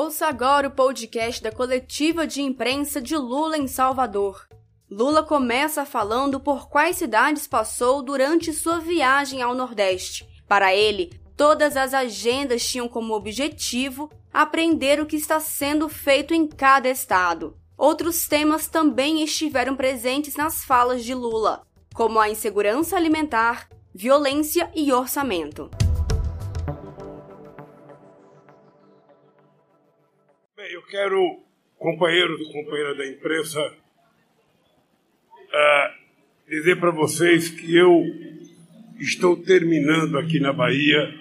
Ouça 0.00 0.28
agora 0.28 0.68
o 0.68 0.70
podcast 0.70 1.42
da 1.42 1.50
coletiva 1.50 2.24
de 2.24 2.40
imprensa 2.40 3.02
de 3.02 3.16
Lula 3.16 3.58
em 3.58 3.66
Salvador. 3.66 4.46
Lula 4.88 5.24
começa 5.24 5.84
falando 5.84 6.38
por 6.38 6.68
quais 6.68 6.98
cidades 6.98 7.48
passou 7.48 8.00
durante 8.00 8.52
sua 8.52 8.78
viagem 8.78 9.42
ao 9.42 9.56
Nordeste. 9.56 10.24
Para 10.46 10.72
ele, 10.72 11.20
todas 11.36 11.76
as 11.76 11.92
agendas 11.94 12.64
tinham 12.64 12.86
como 12.86 13.12
objetivo 13.12 14.08
aprender 14.32 15.00
o 15.00 15.06
que 15.06 15.16
está 15.16 15.40
sendo 15.40 15.88
feito 15.88 16.32
em 16.32 16.46
cada 16.46 16.88
estado. 16.88 17.56
Outros 17.76 18.28
temas 18.28 18.68
também 18.68 19.24
estiveram 19.24 19.74
presentes 19.74 20.36
nas 20.36 20.64
falas 20.64 21.02
de 21.02 21.12
Lula, 21.12 21.66
como 21.92 22.20
a 22.20 22.30
insegurança 22.30 22.96
alimentar, 22.96 23.68
violência 23.92 24.70
e 24.76 24.92
orçamento. 24.92 25.68
Eu 30.78 30.82
quero, 30.86 31.40
companheiros 31.76 32.40
e 32.40 32.52
companheiras 32.52 32.96
da 32.96 33.06
imprensa, 33.06 33.60
uh, 35.48 35.90
dizer 36.48 36.78
para 36.78 36.92
vocês 36.92 37.48
que 37.48 37.76
eu 37.76 38.04
estou 39.00 39.36
terminando 39.42 40.16
aqui 40.16 40.38
na 40.38 40.52
Bahia 40.52 41.12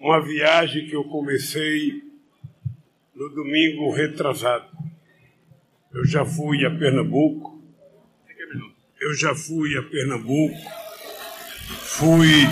uma 0.00 0.20
viagem 0.24 0.88
que 0.88 0.96
eu 0.96 1.04
comecei 1.04 2.02
no 3.14 3.28
domingo 3.28 3.92
retrasado. 3.92 4.66
Eu 5.92 6.04
já 6.04 6.24
fui 6.24 6.66
a 6.66 6.70
Pernambuco, 6.70 7.62
eu 9.00 9.14
já 9.14 9.36
fui 9.36 9.78
a 9.78 9.82
Pernambuco, 9.84 10.58
fui 11.96 12.42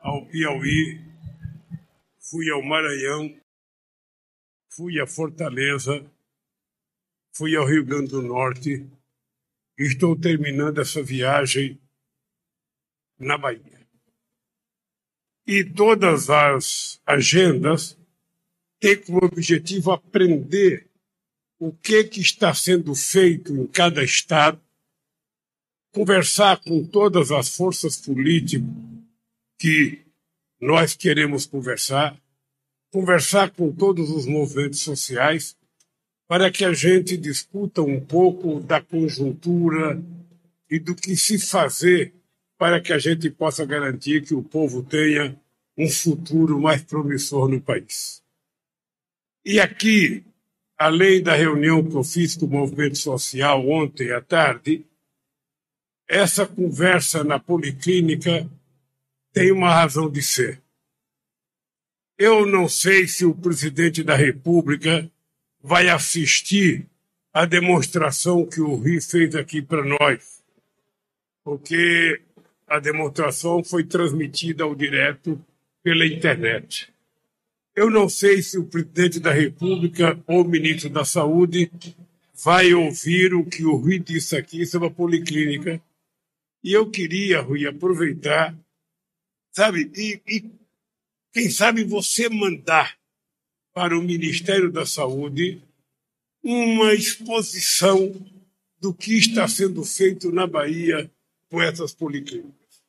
ao 0.00 0.24
Piauí, 0.24 1.02
fui 2.18 2.50
ao 2.50 2.62
Maranhão, 2.62 3.45
fui 4.70 5.00
a 5.00 5.06
Fortaleza, 5.06 6.04
fui 7.34 7.56
ao 7.56 7.66
Rio 7.66 7.84
Grande 7.84 8.10
do 8.10 8.22
Norte 8.22 8.86
e 9.78 9.82
estou 9.82 10.18
terminando 10.18 10.80
essa 10.80 11.02
viagem 11.02 11.80
na 13.18 13.36
Bahia. 13.36 13.86
E 15.46 15.64
todas 15.64 16.28
as 16.28 17.00
agendas 17.06 17.96
têm 18.80 19.00
como 19.00 19.24
objetivo 19.24 19.92
aprender 19.92 20.90
o 21.58 21.72
que, 21.72 22.04
que 22.04 22.20
está 22.20 22.52
sendo 22.52 22.94
feito 22.94 23.54
em 23.54 23.66
cada 23.66 24.02
estado, 24.02 24.60
conversar 25.92 26.60
com 26.62 26.84
todas 26.86 27.30
as 27.30 27.54
forças 27.56 27.96
políticas 27.96 28.68
que 29.58 30.04
nós 30.60 30.94
queremos 30.94 31.46
conversar, 31.46 32.20
conversar 32.96 33.50
com 33.50 33.70
todos 33.70 34.08
os 34.08 34.24
movimentos 34.24 34.80
sociais 34.80 35.54
para 36.26 36.50
que 36.50 36.64
a 36.64 36.72
gente 36.72 37.14
discuta 37.14 37.82
um 37.82 38.00
pouco 38.00 38.58
da 38.58 38.80
conjuntura 38.80 40.02
e 40.70 40.78
do 40.78 40.94
que 40.94 41.14
se 41.14 41.38
fazer 41.38 42.14
para 42.56 42.80
que 42.80 42.94
a 42.94 42.98
gente 42.98 43.28
possa 43.28 43.66
garantir 43.66 44.24
que 44.24 44.34
o 44.34 44.42
povo 44.42 44.82
tenha 44.82 45.38
um 45.76 45.86
futuro 45.90 46.58
mais 46.58 46.82
promissor 46.82 47.50
no 47.50 47.60
país. 47.60 48.22
E 49.44 49.60
aqui, 49.60 50.24
além 50.78 51.22
da 51.22 51.34
reunião 51.34 51.86
que 51.86 51.94
eu 51.94 52.02
fiz 52.02 52.34
com 52.34 52.46
o 52.46 52.48
movimento 52.50 52.96
social 52.96 53.68
ontem 53.68 54.10
à 54.10 54.22
tarde, 54.22 54.86
essa 56.08 56.46
conversa 56.46 57.22
na 57.22 57.38
policlínica 57.38 58.48
tem 59.34 59.52
uma 59.52 59.70
razão 59.70 60.08
de 60.08 60.22
ser. 60.22 60.62
Eu 62.18 62.46
não 62.46 62.66
sei 62.66 63.06
se 63.06 63.26
o 63.26 63.34
presidente 63.34 64.02
da 64.02 64.16
República 64.16 65.10
vai 65.62 65.90
assistir 65.90 66.86
à 67.30 67.44
demonstração 67.44 68.46
que 68.46 68.58
o 68.58 68.74
Rio 68.76 69.02
fez 69.02 69.34
aqui 69.34 69.60
para 69.60 69.84
nós, 69.84 70.42
porque 71.44 72.22
a 72.66 72.78
demonstração 72.78 73.62
foi 73.62 73.84
transmitida 73.84 74.64
ao 74.64 74.74
direto 74.74 75.38
pela 75.82 76.06
internet. 76.06 76.90
Eu 77.74 77.90
não 77.90 78.08
sei 78.08 78.42
se 78.42 78.58
o 78.58 78.64
presidente 78.64 79.20
da 79.20 79.30
República 79.30 80.18
ou 80.26 80.40
o 80.40 80.48
ministro 80.48 80.88
da 80.88 81.04
Saúde 81.04 81.70
vai 82.32 82.72
ouvir 82.72 83.34
o 83.34 83.44
que 83.44 83.66
o 83.66 83.76
Rui 83.76 83.98
disse 83.98 84.34
aqui 84.34 84.64
sobre 84.64 84.88
a 84.88 84.90
policlínica. 84.90 85.82
E 86.64 86.72
eu 86.72 86.90
queria, 86.90 87.42
Rui, 87.42 87.66
aproveitar, 87.66 88.56
sabe, 89.52 89.90
e, 89.94 90.20
e 90.26 90.50
quem 91.36 91.50
sabe 91.50 91.84
você 91.84 92.30
mandar 92.30 92.96
para 93.74 93.94
o 93.94 94.02
Ministério 94.02 94.72
da 94.72 94.86
Saúde 94.86 95.60
uma 96.42 96.94
exposição 96.94 98.10
do 98.80 98.94
que 98.94 99.18
está 99.18 99.46
sendo 99.46 99.84
feito 99.84 100.32
na 100.32 100.46
Bahia 100.46 101.10
com 101.50 101.60
essas 101.60 101.92
policlínicas. 101.92 102.80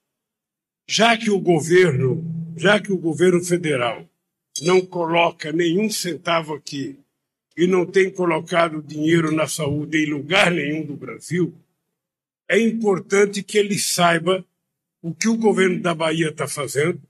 Já 0.87 1.17
que 1.17 1.29
o 1.29 1.37
governo, 1.41 2.23
já 2.55 2.79
que 2.79 2.89
o 2.89 2.97
governo 2.97 3.43
federal 3.43 4.09
não 4.61 4.79
coloca 4.79 5.51
nenhum 5.51 5.89
centavo 5.89 6.53
aqui 6.53 6.97
e 7.57 7.67
não 7.67 7.85
tem 7.85 8.09
colocado 8.09 8.81
dinheiro 8.81 9.29
na 9.29 9.45
saúde 9.49 9.97
em 9.97 10.09
lugar 10.09 10.51
nenhum 10.51 10.85
do 10.85 10.95
Brasil, 10.95 11.53
é 12.47 12.57
importante 12.57 13.43
que 13.43 13.57
ele 13.57 13.77
saiba 13.77 14.41
o 15.01 15.13
que 15.13 15.27
o 15.27 15.35
governo 15.35 15.81
da 15.81 15.93
Bahia 15.93 16.29
está 16.29 16.47
fazendo 16.47 17.01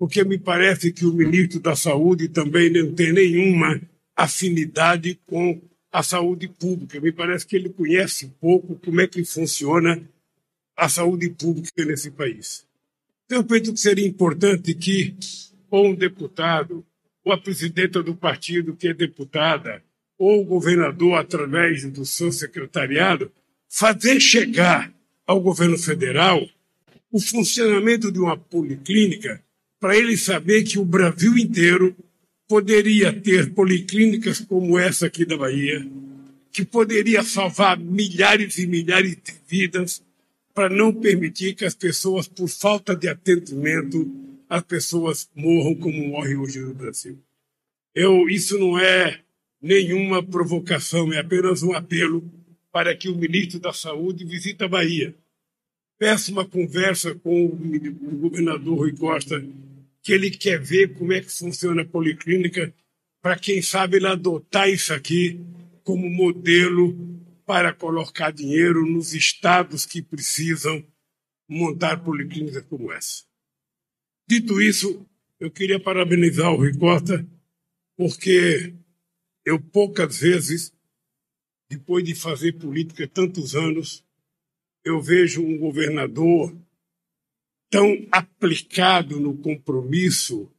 porque 0.00 0.24
me 0.24 0.38
parece 0.38 0.90
que 0.90 1.04
o 1.04 1.12
ministro 1.12 1.60
da 1.60 1.76
Saúde 1.76 2.26
também 2.26 2.70
não 2.70 2.90
tem 2.94 3.12
nenhuma 3.12 3.78
afinidade 4.16 5.20
com 5.26 5.60
a 5.92 6.02
saúde 6.02 6.48
pública. 6.48 6.98
Me 6.98 7.12
parece 7.12 7.46
que 7.46 7.54
ele 7.54 7.68
conhece 7.68 8.32
pouco 8.40 8.76
como 8.76 8.98
é 9.02 9.06
que 9.06 9.22
funciona 9.26 10.02
a 10.74 10.88
saúde 10.88 11.28
pública 11.28 11.84
nesse 11.84 12.10
país. 12.12 12.66
Então, 13.26 13.40
eu 13.40 13.44
penso 13.44 13.74
que 13.74 13.78
seria 13.78 14.06
importante 14.06 14.72
que 14.72 15.14
ou 15.70 15.88
um 15.88 15.94
deputado, 15.94 16.82
ou 17.22 17.34
a 17.34 17.38
presidenta 17.38 18.02
do 18.02 18.16
partido 18.16 18.74
que 18.74 18.88
é 18.88 18.94
deputada, 18.94 19.82
ou 20.16 20.40
o 20.40 20.46
governador, 20.46 21.18
através 21.18 21.84
do 21.90 22.06
seu 22.06 22.32
secretariado, 22.32 23.30
fazer 23.68 24.18
chegar 24.18 24.90
ao 25.26 25.42
governo 25.42 25.76
federal 25.76 26.42
o 27.12 27.20
funcionamento 27.20 28.10
de 28.10 28.18
uma 28.18 28.38
policlínica 28.38 29.44
para 29.80 29.96
ele 29.96 30.16
saber 30.16 30.62
que 30.62 30.78
o 30.78 30.84
Brasil 30.84 31.36
inteiro 31.38 31.96
poderia 32.46 33.12
ter 33.12 33.54
policlínicas 33.54 34.40
como 34.40 34.78
essa 34.78 35.06
aqui 35.06 35.24
da 35.24 35.36
Bahia, 35.36 35.86
que 36.52 36.64
poderia 36.64 37.22
salvar 37.22 37.78
milhares 37.78 38.58
e 38.58 38.66
milhares 38.66 39.16
de 39.16 39.32
vidas 39.48 40.02
para 40.52 40.68
não 40.68 40.92
permitir 40.92 41.54
que 41.54 41.64
as 41.64 41.74
pessoas, 41.74 42.28
por 42.28 42.48
falta 42.48 42.94
de 42.94 43.08
atendimento, 43.08 44.10
as 44.48 44.62
pessoas 44.62 45.30
morram 45.34 45.74
como 45.76 46.08
morre 46.08 46.36
hoje 46.36 46.60
no 46.60 46.74
Brasil. 46.74 47.18
Eu, 47.94 48.28
isso 48.28 48.58
não 48.58 48.78
é 48.78 49.20
nenhuma 49.62 50.22
provocação, 50.22 51.12
é 51.12 51.18
apenas 51.18 51.62
um 51.62 51.72
apelo 51.72 52.28
para 52.72 52.94
que 52.96 53.08
o 53.08 53.16
ministro 53.16 53.58
da 53.58 53.72
Saúde 53.72 54.24
visite 54.24 54.62
a 54.62 54.68
Bahia. 54.68 55.14
Peço 55.98 56.32
uma 56.32 56.44
conversa 56.44 57.14
com 57.14 57.46
o 57.46 58.16
governador 58.18 58.78
Rui 58.78 58.92
Costa 58.92 59.42
que 60.02 60.12
ele 60.12 60.30
quer 60.30 60.60
ver 60.60 60.94
como 60.94 61.12
é 61.12 61.20
que 61.20 61.30
funciona 61.30 61.82
a 61.82 61.86
policlínica, 61.86 62.74
para 63.22 63.38
quem 63.38 63.60
sabe 63.60 63.96
ele 63.96 64.06
adotar 64.06 64.68
isso 64.68 64.92
aqui 64.94 65.40
como 65.84 66.08
modelo 66.08 66.96
para 67.44 67.74
colocar 67.74 68.30
dinheiro 68.30 68.86
nos 68.86 69.12
estados 69.12 69.84
que 69.84 70.00
precisam 70.00 70.84
montar 71.48 72.02
policlínicas 72.02 72.64
como 72.66 72.92
essa. 72.92 73.24
Dito 74.28 74.60
isso, 74.60 75.04
eu 75.38 75.50
queria 75.50 75.80
parabenizar 75.80 76.52
o 76.52 76.56
Rui 76.56 76.76
Costa, 76.78 77.26
porque 77.96 78.74
eu 79.44 79.60
poucas 79.60 80.20
vezes, 80.20 80.72
depois 81.68 82.04
de 82.04 82.14
fazer 82.14 82.52
política 82.52 83.08
tantos 83.08 83.54
anos, 83.54 84.04
eu 84.84 85.00
vejo 85.00 85.42
um 85.42 85.58
governador 85.58 86.56
tão 87.70 88.06
aplicado 88.10 89.20
no 89.20 89.36
compromisso 89.38 90.50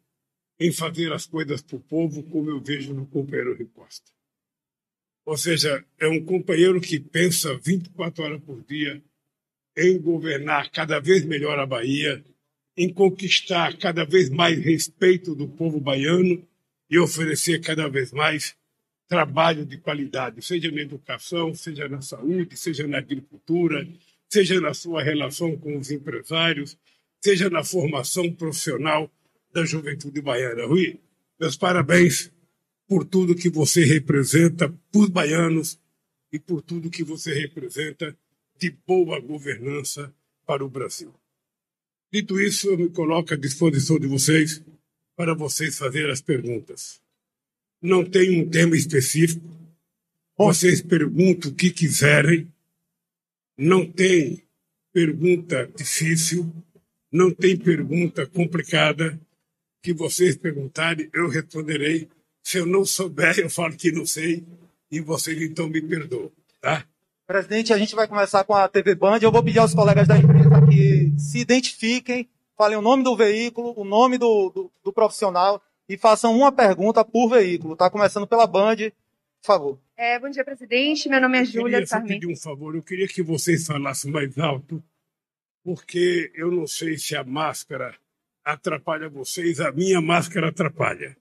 em 0.60 0.72
fazer 0.72 1.12
as 1.12 1.26
coisas 1.26 1.62
para 1.62 1.76
o 1.76 1.82
povo 1.82 2.24
como 2.24 2.50
eu 2.50 2.62
vejo 2.62 2.94
no 2.94 3.06
companheiro 3.06 3.56
Ricosta. 3.56 4.12
Ou 5.26 5.38
seja, 5.38 5.86
é 6.00 6.08
um 6.08 6.24
companheiro 6.24 6.80
que 6.80 7.00
pensa 7.00 7.58
24 7.58 8.24
horas 8.24 8.42
por 8.42 8.64
dia 8.64 9.04
em 9.78 10.00
governar 10.00 10.72
cada 10.72 11.00
vez 11.00 11.26
melhor 11.26 11.60
a 11.60 11.66
Bahia, 11.66 12.24
em 12.76 12.92
conquistar 12.92 13.78
cada 13.78 14.06
vez 14.06 14.30
mais 14.30 14.58
respeito 14.60 15.36
do 15.36 15.48
povo 15.48 15.80
baiano 15.80 16.48
e 16.90 16.98
oferecer 16.98 17.60
cada 17.62 17.88
vez 17.88 18.12
mais 18.12 18.56
trabalho 19.08 19.66
de 19.66 19.78
qualidade, 19.78 20.42
seja 20.42 20.72
na 20.72 20.82
educação, 20.82 21.54
seja 21.54 21.88
na 21.90 22.02
saúde, 22.02 22.56
seja 22.56 22.88
na 22.88 22.98
agricultura, 22.98 23.86
seja 24.30 24.62
na 24.62 24.74
sua 24.74 25.04
relação 25.04 25.58
com 25.58 25.78
os 25.78 25.92
empresários, 25.92 26.78
seja 27.22 27.50
na 27.50 27.64
formação 27.64 28.32
profissional 28.34 29.12
da 29.54 29.64
juventude 29.64 30.22
baiana. 30.22 30.66
Rui, 30.66 31.00
meus 31.40 31.56
parabéns 31.56 32.32
por 32.88 33.06
tudo 33.06 33.36
que 33.36 33.50
você 33.50 33.86
representa 33.86 34.74
os 34.94 35.10
baianos 35.10 35.80
e 36.32 36.40
por 36.40 36.62
tudo 36.62 36.90
que 36.90 37.04
você 37.04 37.34
representa 37.34 38.18
de 38.58 38.72
boa 38.86 39.20
governança 39.20 40.14
para 40.46 40.64
o 40.66 40.70
Brasil. 40.70 41.14
Dito 42.12 42.40
isso, 42.40 42.70
eu 42.70 42.78
me 42.78 42.90
coloco 42.90 43.34
à 43.34 43.38
disposição 43.38 43.98
de 43.98 44.08
vocês 44.08 44.62
para 45.16 45.34
vocês 45.34 45.78
fazerem 45.78 46.12
as 46.12 46.22
perguntas. 46.22 47.02
Não 47.82 48.04
tem 48.04 48.42
um 48.42 48.50
tema 48.50 48.76
específico. 48.76 49.42
Vocês 50.38 50.82
perguntam 50.82 51.52
o 51.52 51.56
que 51.56 51.72
quiserem. 51.72 52.52
Não 53.58 53.90
tem 53.90 54.44
pergunta 54.92 55.72
difícil. 55.76 56.52
Não 57.12 57.34
tem 57.34 57.58
pergunta 57.58 58.26
complicada. 58.26 59.20
Que 59.84 59.94
vocês 59.94 60.36
perguntarem, 60.36 61.10
eu 61.12 61.28
responderei. 61.28 62.08
Se 62.44 62.60
eu 62.60 62.66
não 62.66 62.86
souber, 62.86 63.40
eu 63.40 63.50
falo 63.50 63.76
que 63.76 63.92
não 63.92 64.06
sei. 64.06 64.46
E 64.92 65.00
vocês 65.00 65.42
então 65.42 65.68
me 65.68 65.82
perdoam, 65.82 66.32
tá? 66.60 66.86
Presidente, 67.26 67.74
a 67.74 67.78
gente 67.78 67.96
vai 67.96 68.08
começar 68.08 68.44
com 68.44 68.54
a 68.54 68.68
TV 68.68 68.94
Band. 68.94 69.20
Eu 69.22 69.32
vou 69.32 69.44
pedir 69.44 69.60
aos 69.60 69.74
colegas 69.74 70.08
da 70.08 70.18
imprensa 70.18 70.50
que 70.70 71.14
se 71.18 71.40
identifiquem, 71.40 72.30
falem 72.58 72.78
o 72.78 72.82
nome 72.82 73.04
do 73.04 73.16
veículo, 73.16 73.74
o 73.76 73.84
nome 73.84 74.18
do, 74.18 74.50
do, 74.50 74.72
do 74.84 74.94
profissional 74.94 75.62
e 75.88 75.98
façam 75.98 76.36
uma 76.36 76.52
pergunta 76.52 77.04
por 77.04 77.30
veículo. 77.30 77.74
Está 77.74 77.90
começando 77.90 78.28
pela 78.28 78.48
Band, 78.48 78.78
por 78.78 79.46
favor. 79.46 79.80
É, 79.98 80.18
bom 80.20 80.30
dia, 80.30 80.44
presidente. 80.44 81.10
Meu 81.10 81.20
nome 81.20 81.40
é 81.40 81.46
Júlia 81.46 81.80
Eu 81.80 81.86
queria 81.86 82.06
pedir 82.06 82.28
um 82.28 82.36
favor. 82.36 82.76
Eu 82.76 82.82
queria 82.82 83.08
que 83.08 83.22
vocês 83.22 83.66
falassem 83.66 84.12
mais 84.12 84.38
alto, 84.38 84.82
porque 85.64 86.32
eu 86.36 86.52
não 86.52 86.66
sei 86.68 86.98
se 86.98 87.16
a 87.16 87.24
máscara 87.24 87.96
atrapalha 88.44 89.10
vocês. 89.10 89.60
A 89.60 89.72
minha 89.72 90.02
máscara 90.02 90.50
atrapalha. 90.50 91.16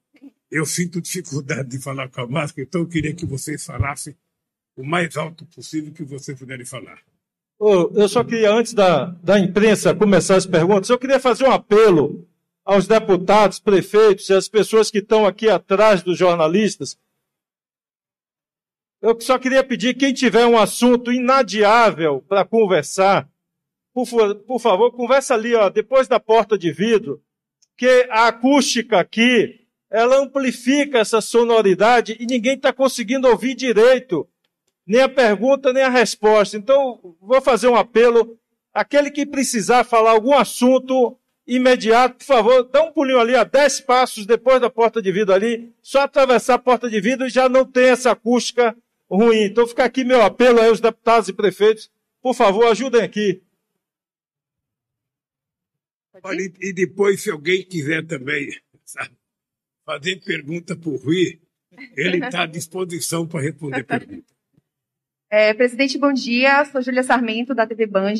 Eu 0.51 0.67
sinto 0.67 1.01
dificuldade 1.01 1.69
de 1.69 1.79
falar 1.79 2.09
com 2.09 2.23
a 2.23 2.27
máscara, 2.27 2.67
então 2.67 2.81
eu 2.81 2.89
queria 2.89 3.15
que 3.15 3.25
vocês 3.25 3.65
falassem 3.65 4.17
o 4.77 4.85
mais 4.85 5.17
alto 5.17 5.45
possível 5.47 5.93
que 5.93 6.03
vocês 6.03 6.39
puderem 6.39 6.67
falar. 6.67 6.99
Eu 7.61 8.09
só 8.09 8.25
queria, 8.25 8.51
antes 8.51 8.73
da, 8.73 9.05
da 9.23 9.39
imprensa 9.39 9.95
começar 9.95 10.37
as 10.37 10.47
perguntas, 10.47 10.89
eu 10.89 10.99
queria 10.99 11.21
fazer 11.21 11.45
um 11.45 11.53
apelo 11.53 12.27
aos 12.65 12.87
deputados, 12.87 13.61
prefeitos 13.61 14.29
e 14.31 14.35
às 14.35 14.49
pessoas 14.49 14.91
que 14.91 14.99
estão 14.99 15.27
aqui 15.27 15.49
atrás 15.49 16.03
dos 16.03 16.17
jornalistas. 16.17 16.99
Eu 19.03 19.19
só 19.21 19.39
queria 19.39 19.63
pedir, 19.63 19.95
quem 19.95 20.13
tiver 20.15 20.47
um 20.47 20.59
assunto 20.59 21.13
inadiável 21.13 22.23
para 22.29 22.45
conversar, 22.45 23.29
por, 23.93 24.07
por, 24.47 24.61
favor, 24.61 24.93
conversa 24.93 25.35
ali, 25.35 25.55
ó, 25.55 25.69
depois 25.69 26.09
da 26.09 26.21
porta 26.21 26.57
de 26.57 26.73
vidro, 26.73 27.23
que 27.77 28.07
a 28.11 28.29
acústica 28.29 29.01
aqui, 29.01 29.61
ela 29.91 30.19
amplifica 30.19 30.99
essa 30.99 31.21
sonoridade 31.21 32.17
e 32.21 32.27
ninguém 32.27 32.55
está 32.55 32.73
conseguindo 32.73 33.27
ouvir 33.29 33.55
direito 33.55 34.29
nem 34.87 35.03
a 35.03 35.09
pergunta, 35.09 35.73
nem 35.73 35.85
a 35.85 35.89
resposta. 35.89 36.57
Então, 36.57 37.15
vou 37.21 37.41
fazer 37.41 37.69
um 37.69 37.77
apelo. 37.77 38.37
Aquele 38.75 39.11
que 39.11 39.25
precisar 39.25 39.85
falar 39.85 40.11
algum 40.11 40.35
assunto 40.35 41.17
imediato, 41.47 42.17
por 42.19 42.25
favor, 42.25 42.63
dá 42.65 42.83
um 42.83 42.93
pulinho 42.93 43.21
ali, 43.21 43.37
a 43.37 43.45
10 43.45 43.83
passos 43.83 44.27
depois 44.27 44.61
da 44.61 44.69
porta 44.69 45.01
de 45.01 45.11
vidro 45.13 45.33
ali, 45.33 45.73
só 45.81 46.01
atravessar 46.01 46.55
a 46.55 46.59
porta 46.59 46.91
de 46.91 47.01
vidro 47.01 47.27
e 47.27 47.31
já 47.31 47.49
não 47.49 47.65
tem 47.65 47.91
essa 47.91 48.11
acústica 48.11 48.77
ruim. 49.09 49.45
Então, 49.45 49.67
fica 49.67 49.85
aqui 49.85 50.05
meu 50.05 50.23
apelo 50.23 50.61
aí 50.61 50.69
aos 50.69 50.81
deputados 50.81 51.29
e 51.29 51.33
prefeitos. 51.33 51.89
Por 52.21 52.35
favor, 52.35 52.67
ajudem 52.67 53.03
aqui. 53.03 53.43
Olha, 56.23 56.53
e 56.61 56.73
depois, 56.73 57.23
se 57.23 57.31
alguém 57.31 57.65
quiser 57.65 58.07
também 58.07 58.51
sabe, 58.85 59.15
fazer 59.85 60.17
pergunta 60.17 60.77
para 60.77 60.91
o 60.91 60.97
Rui, 60.97 61.41
ele 61.97 62.25
está 62.25 62.43
à 62.43 62.47
disposição 62.47 63.27
para 63.27 63.41
responder 63.41 63.83
pergunta. 63.85 64.35
É, 65.31 65.55
presidente, 65.55 65.97
bom 65.97 66.13
dia. 66.13 66.65
Sou 66.67 66.83
Júlia 66.83 67.03
Sarmento, 67.03 67.55
da 67.55 67.67
TV 67.67 67.87
Band. 67.87 68.15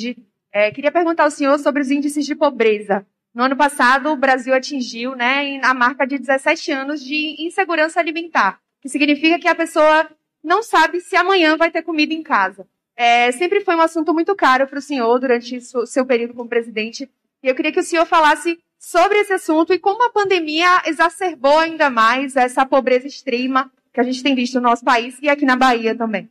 É, 0.53 0.71
queria 0.71 0.93
perguntar 0.93 1.25
ao 1.25 1.31
senhor 1.31 1.59
sobre 1.59 1.83
os 1.83 1.91
índices 1.91 2.25
de 2.25 2.35
pobreza. 2.35 3.07
No 3.35 3.45
ano 3.45 3.57
passado, 3.57 4.11
o 4.11 4.17
Brasil 4.17 4.55
atingiu 4.55 5.15
né, 5.15 5.61
a 5.63 5.75
marca 5.75 6.07
de 6.07 6.19
17 6.19 6.73
anos 6.73 7.03
de 7.03 7.37
insegurança 7.39 8.01
alimentar, 8.01 8.61
que 8.81 8.89
significa 8.89 9.39
que 9.39 9.47
a 9.47 9.55
pessoa 9.55 10.09
não 10.43 10.63
sabe 10.63 11.01
se 11.01 11.15
amanhã 11.15 11.57
vai 11.57 11.71
ter 11.71 11.83
comida 11.83 12.13
em 12.13 12.23
casa. 12.23 12.67
É, 12.97 13.31
sempre 13.33 13.61
foi 13.61 13.77
um 13.77 13.81
assunto 13.81 14.13
muito 14.13 14.35
caro 14.35 14.67
para 14.67 14.79
o 14.79 14.83
senhor 14.83 15.19
durante 15.19 15.61
seu 15.61 16.05
período 16.05 16.35
como 16.35 16.49
presidente. 16.49 17.09
E 17.43 17.49
eu 17.49 17.55
queria 17.55 17.73
que 17.73 17.81
o 17.81 17.85
senhor 17.85 18.07
falasse 18.07 18.59
sobre 18.79 19.19
esse 19.19 19.33
assunto 19.33 19.73
e 19.73 19.79
como 19.79 20.03
a 20.05 20.11
pandemia 20.11 20.83
exacerbou 20.87 21.59
ainda 21.59 21.91
mais 21.91 22.37
essa 22.37 22.65
pobreza 22.67 23.07
extrema 23.07 23.71
que 23.93 24.01
a 24.01 24.03
gente 24.03 24.23
tem 24.23 24.35
visto 24.35 24.55
no 24.55 24.63
nosso 24.63 24.85
país 24.85 25.19
e 25.21 25.29
aqui 25.29 25.45
na 25.45 25.57
Bahia 25.57 25.97
também. 25.97 26.31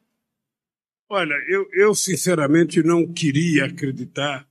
Olha, 1.09 1.33
eu, 1.47 1.67
eu 1.73 1.95
sinceramente 1.95 2.83
não 2.83 3.11
queria 3.11 3.65
acreditar 3.65 4.47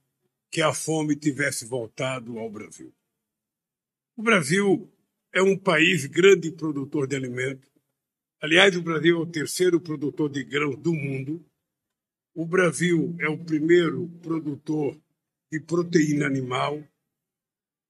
que 0.51 0.61
a 0.61 0.73
fome 0.73 1.15
tivesse 1.15 1.65
voltado 1.65 2.39
ao 2.39 2.51
Brasil. 2.51 2.93
O 4.17 4.23
Brasil 4.23 4.91
é 5.33 5.41
um 5.41 5.57
país 5.57 6.07
grande 6.07 6.51
produtor 6.51 7.07
de 7.07 7.15
alimentos. 7.15 7.71
Aliás, 8.41 8.77
o 8.77 8.83
Brasil 8.83 9.17
é 9.17 9.21
o 9.21 9.27
terceiro 9.27 9.81
produtor 9.81 10.31
de 10.31 10.43
grãos 10.43 10.77
do 10.77 10.93
mundo. 10.93 11.45
O 12.35 12.45
Brasil 12.45 13.15
é 13.21 13.29
o 13.29 13.39
primeiro 13.39 14.09
produtor 14.21 14.97
de 15.51 15.61
proteína 15.61 16.27
animal. 16.27 16.83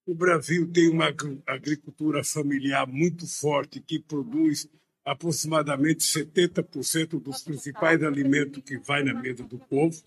O 0.06 0.14
Brasil 0.14 0.70
tem 0.72 0.88
uma 0.88 1.14
agricultura 1.46 2.24
familiar 2.24 2.86
muito 2.86 3.26
forte 3.26 3.80
que 3.80 3.98
produz 3.98 4.68
aproximadamente 5.04 6.04
70% 6.04 7.20
dos 7.20 7.42
principais 7.42 8.02
alimentos 8.02 8.62
que 8.62 8.78
vai 8.78 9.02
na 9.02 9.14
mesa 9.14 9.42
do 9.44 9.58
povo. 9.58 10.00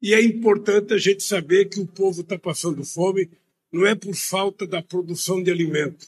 E 0.00 0.14
é 0.14 0.22
importante 0.22 0.94
a 0.94 0.98
gente 0.98 1.22
saber 1.22 1.66
que 1.66 1.80
o 1.80 1.86
povo 1.86 2.22
está 2.22 2.38
passando 2.38 2.84
fome 2.84 3.30
não 3.72 3.86
é 3.86 3.94
por 3.94 4.14
falta 4.14 4.66
da 4.66 4.82
produção 4.82 5.42
de 5.42 5.50
alimento, 5.50 6.06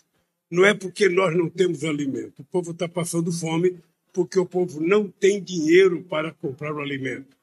não 0.50 0.64
é 0.64 0.72
porque 0.72 1.08
nós 1.08 1.36
não 1.36 1.50
temos 1.50 1.84
alimento. 1.84 2.40
O 2.40 2.44
povo 2.44 2.70
está 2.70 2.88
passando 2.88 3.32
fome 3.32 3.78
porque 4.12 4.38
o 4.38 4.46
povo 4.46 4.80
não 4.80 5.08
tem 5.08 5.42
dinheiro 5.42 6.02
para 6.04 6.32
comprar 6.32 6.72
o 6.72 6.80
alimento. 6.80 7.36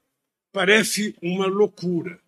Parece 0.51 1.15
uma 1.21 1.45
loucura, 1.45 2.19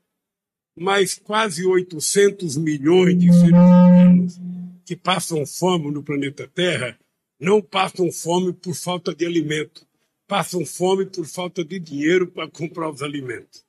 mas 0.76 1.16
quase 1.18 1.66
800 1.66 2.58
milhões 2.58 3.18
de 3.18 3.32
seres 3.32 3.50
humanos 3.52 4.40
que 4.86 4.96
passam 4.96 5.46
fome 5.46 5.90
no 5.90 6.04
planeta 6.04 6.48
Terra 6.48 7.00
não 7.40 7.62
passam 7.62 8.12
fome 8.12 8.54
por 8.54 8.76
falta 8.76 9.14
de 9.14 9.26
alimento, 9.26 9.88
passam 10.28 10.66
fome 10.66 11.06
por 11.06 11.26
falta 11.26 11.64
de 11.64 11.80
dinheiro 11.80 12.28
para 12.28 12.50
comprar 12.50 12.90
os 12.90 13.02
alimentos. 13.02 13.66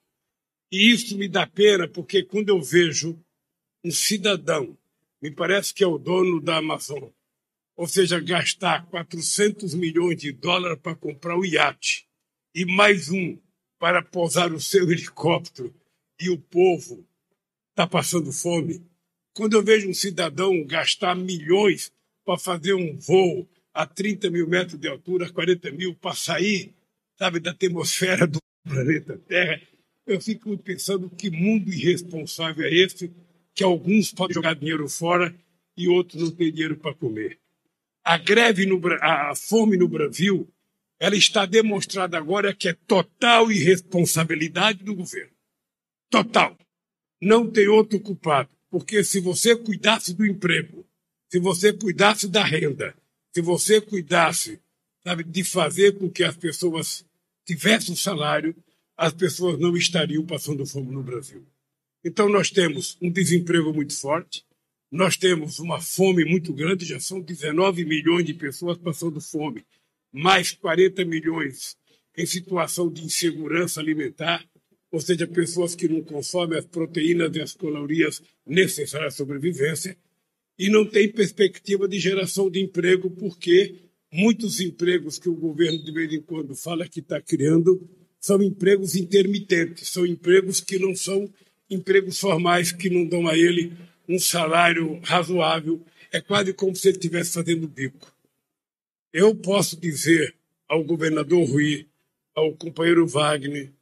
E 0.70 0.90
isso 0.90 1.16
me 1.16 1.28
dá 1.28 1.46
pena, 1.46 1.88
porque 1.88 2.22
quando 2.22 2.48
eu 2.48 2.60
vejo 2.60 3.18
um 3.84 3.90
cidadão, 3.90 4.76
me 5.22 5.30
parece 5.30 5.72
que 5.72 5.84
é 5.84 5.86
o 5.86 5.98
dono 5.98 6.40
da 6.40 6.58
Amazon, 6.58 7.08
ou 7.76 7.86
seja, 7.86 8.18
gastar 8.20 8.86
400 8.86 9.74
milhões 9.74 10.16
de 10.16 10.32
dólares 10.32 10.78
para 10.82 10.96
comprar 10.96 11.36
o 11.36 11.44
iate 11.44 12.06
e 12.54 12.64
mais 12.64 13.10
um 13.10 13.38
para 13.78 14.02
pousar 14.02 14.52
o 14.52 14.60
seu 14.60 14.84
helicóptero 14.90 15.74
e 16.20 16.30
o 16.30 16.38
povo 16.38 17.06
está 17.70 17.86
passando 17.86 18.32
fome. 18.32 18.82
Quando 19.34 19.54
eu 19.54 19.62
vejo 19.62 19.88
um 19.88 19.94
cidadão 19.94 20.64
gastar 20.64 21.14
milhões 21.14 21.92
para 22.24 22.38
fazer 22.38 22.74
um 22.74 22.96
voo 22.98 23.48
a 23.72 23.86
30 23.86 24.30
mil 24.30 24.48
metros 24.48 24.78
de 24.78 24.88
altura, 24.88 25.30
40 25.30 25.70
mil, 25.72 25.94
para 25.94 26.14
sair, 26.14 26.74
sabe, 27.18 27.38
da 27.38 27.50
atmosfera 27.50 28.26
do 28.26 28.38
planeta 28.64 29.20
Terra, 29.28 29.60
eu 30.06 30.20
fico 30.20 30.56
pensando 30.58 31.10
que 31.10 31.30
mundo 31.30 31.72
irresponsável 31.72 32.64
é 32.64 32.72
esse, 32.72 33.12
que 33.54 33.62
alguns 33.62 34.12
podem 34.12 34.34
jogar 34.34 34.54
dinheiro 34.54 34.88
fora 34.88 35.34
e 35.76 35.88
outros 35.88 36.22
não 36.22 36.30
têm 36.30 36.50
dinheiro 36.50 36.76
para 36.76 36.94
comer. 36.94 37.38
A 38.02 38.16
greve, 38.16 38.64
no, 38.64 38.80
a 39.02 39.34
fome 39.34 39.76
no 39.76 39.88
Brasil, 39.88 40.48
ela 40.98 41.16
está 41.16 41.44
demonstrada 41.44 42.16
agora 42.16 42.54
que 42.54 42.68
é 42.68 42.72
total 42.72 43.52
irresponsabilidade 43.52 44.82
do 44.82 44.94
governo. 44.94 45.35
Total. 46.22 46.56
Não 47.20 47.50
tem 47.50 47.68
outro 47.68 48.00
culpado. 48.00 48.48
Porque 48.70 49.02
se 49.04 49.20
você 49.20 49.56
cuidasse 49.56 50.12
do 50.12 50.26
emprego, 50.26 50.86
se 51.30 51.38
você 51.38 51.72
cuidasse 51.72 52.28
da 52.28 52.44
renda, 52.44 52.94
se 53.32 53.40
você 53.40 53.80
cuidasse 53.80 54.60
sabe, 55.06 55.22
de 55.22 55.44
fazer 55.44 55.96
com 55.98 56.10
que 56.10 56.24
as 56.24 56.36
pessoas 56.36 57.04
tivessem 57.46 57.92
um 57.92 57.96
salário, 57.96 58.56
as 58.96 59.12
pessoas 59.12 59.56
não 59.56 59.76
estariam 59.76 60.26
passando 60.26 60.66
fome 60.66 60.90
no 60.90 61.02
Brasil. 61.02 61.46
Então, 62.04 62.28
nós 62.28 62.50
temos 62.50 62.98
um 63.00 63.10
desemprego 63.10 63.72
muito 63.72 63.96
forte, 63.96 64.44
nós 64.90 65.16
temos 65.16 65.60
uma 65.60 65.80
fome 65.80 66.24
muito 66.24 66.52
grande, 66.52 66.84
já 66.84 66.98
são 66.98 67.20
19 67.20 67.84
milhões 67.84 68.24
de 68.24 68.34
pessoas 68.34 68.78
passando 68.78 69.20
fome, 69.20 69.64
mais 70.12 70.50
40 70.52 71.04
milhões 71.04 71.76
em 72.16 72.26
situação 72.26 72.90
de 72.90 73.04
insegurança 73.04 73.80
alimentar, 73.80 74.44
ou 74.96 75.00
seja, 75.02 75.26
pessoas 75.26 75.74
que 75.74 75.86
não 75.86 76.00
consomem 76.00 76.58
as 76.58 76.64
proteínas 76.64 77.36
e 77.36 77.42
as 77.42 77.52
calorias 77.52 78.22
necessárias 78.46 79.12
à 79.12 79.16
sobrevivência, 79.18 79.94
e 80.58 80.70
não 80.70 80.86
tem 80.86 81.12
perspectiva 81.12 81.86
de 81.86 81.98
geração 81.98 82.50
de 82.50 82.62
emprego 82.62 83.10
porque 83.10 83.74
muitos 84.10 84.58
empregos 84.58 85.18
que 85.18 85.28
o 85.28 85.34
governo 85.34 85.84
de 85.84 85.92
vez 85.92 86.10
em 86.14 86.22
quando 86.22 86.56
fala 86.56 86.88
que 86.88 87.00
está 87.00 87.20
criando 87.20 87.86
são 88.18 88.42
empregos 88.42 88.96
intermitentes, 88.96 89.90
são 89.90 90.06
empregos 90.06 90.62
que 90.62 90.78
não 90.78 90.96
são 90.96 91.30
empregos 91.68 92.18
formais, 92.18 92.72
que 92.72 92.88
não 92.88 93.06
dão 93.06 93.28
a 93.28 93.36
ele 93.36 93.74
um 94.08 94.18
salário 94.18 94.98
razoável. 95.02 95.84
É 96.10 96.22
quase 96.22 96.54
como 96.54 96.74
se 96.74 96.88
ele 96.88 96.96
estivesse 96.96 97.34
fazendo 97.34 97.68
bico. 97.68 98.10
Eu 99.12 99.34
posso 99.34 99.78
dizer 99.78 100.34
ao 100.66 100.82
governador 100.82 101.46
Rui, 101.46 101.86
ao 102.34 102.54
companheiro 102.54 103.06
Wagner, 103.06 103.75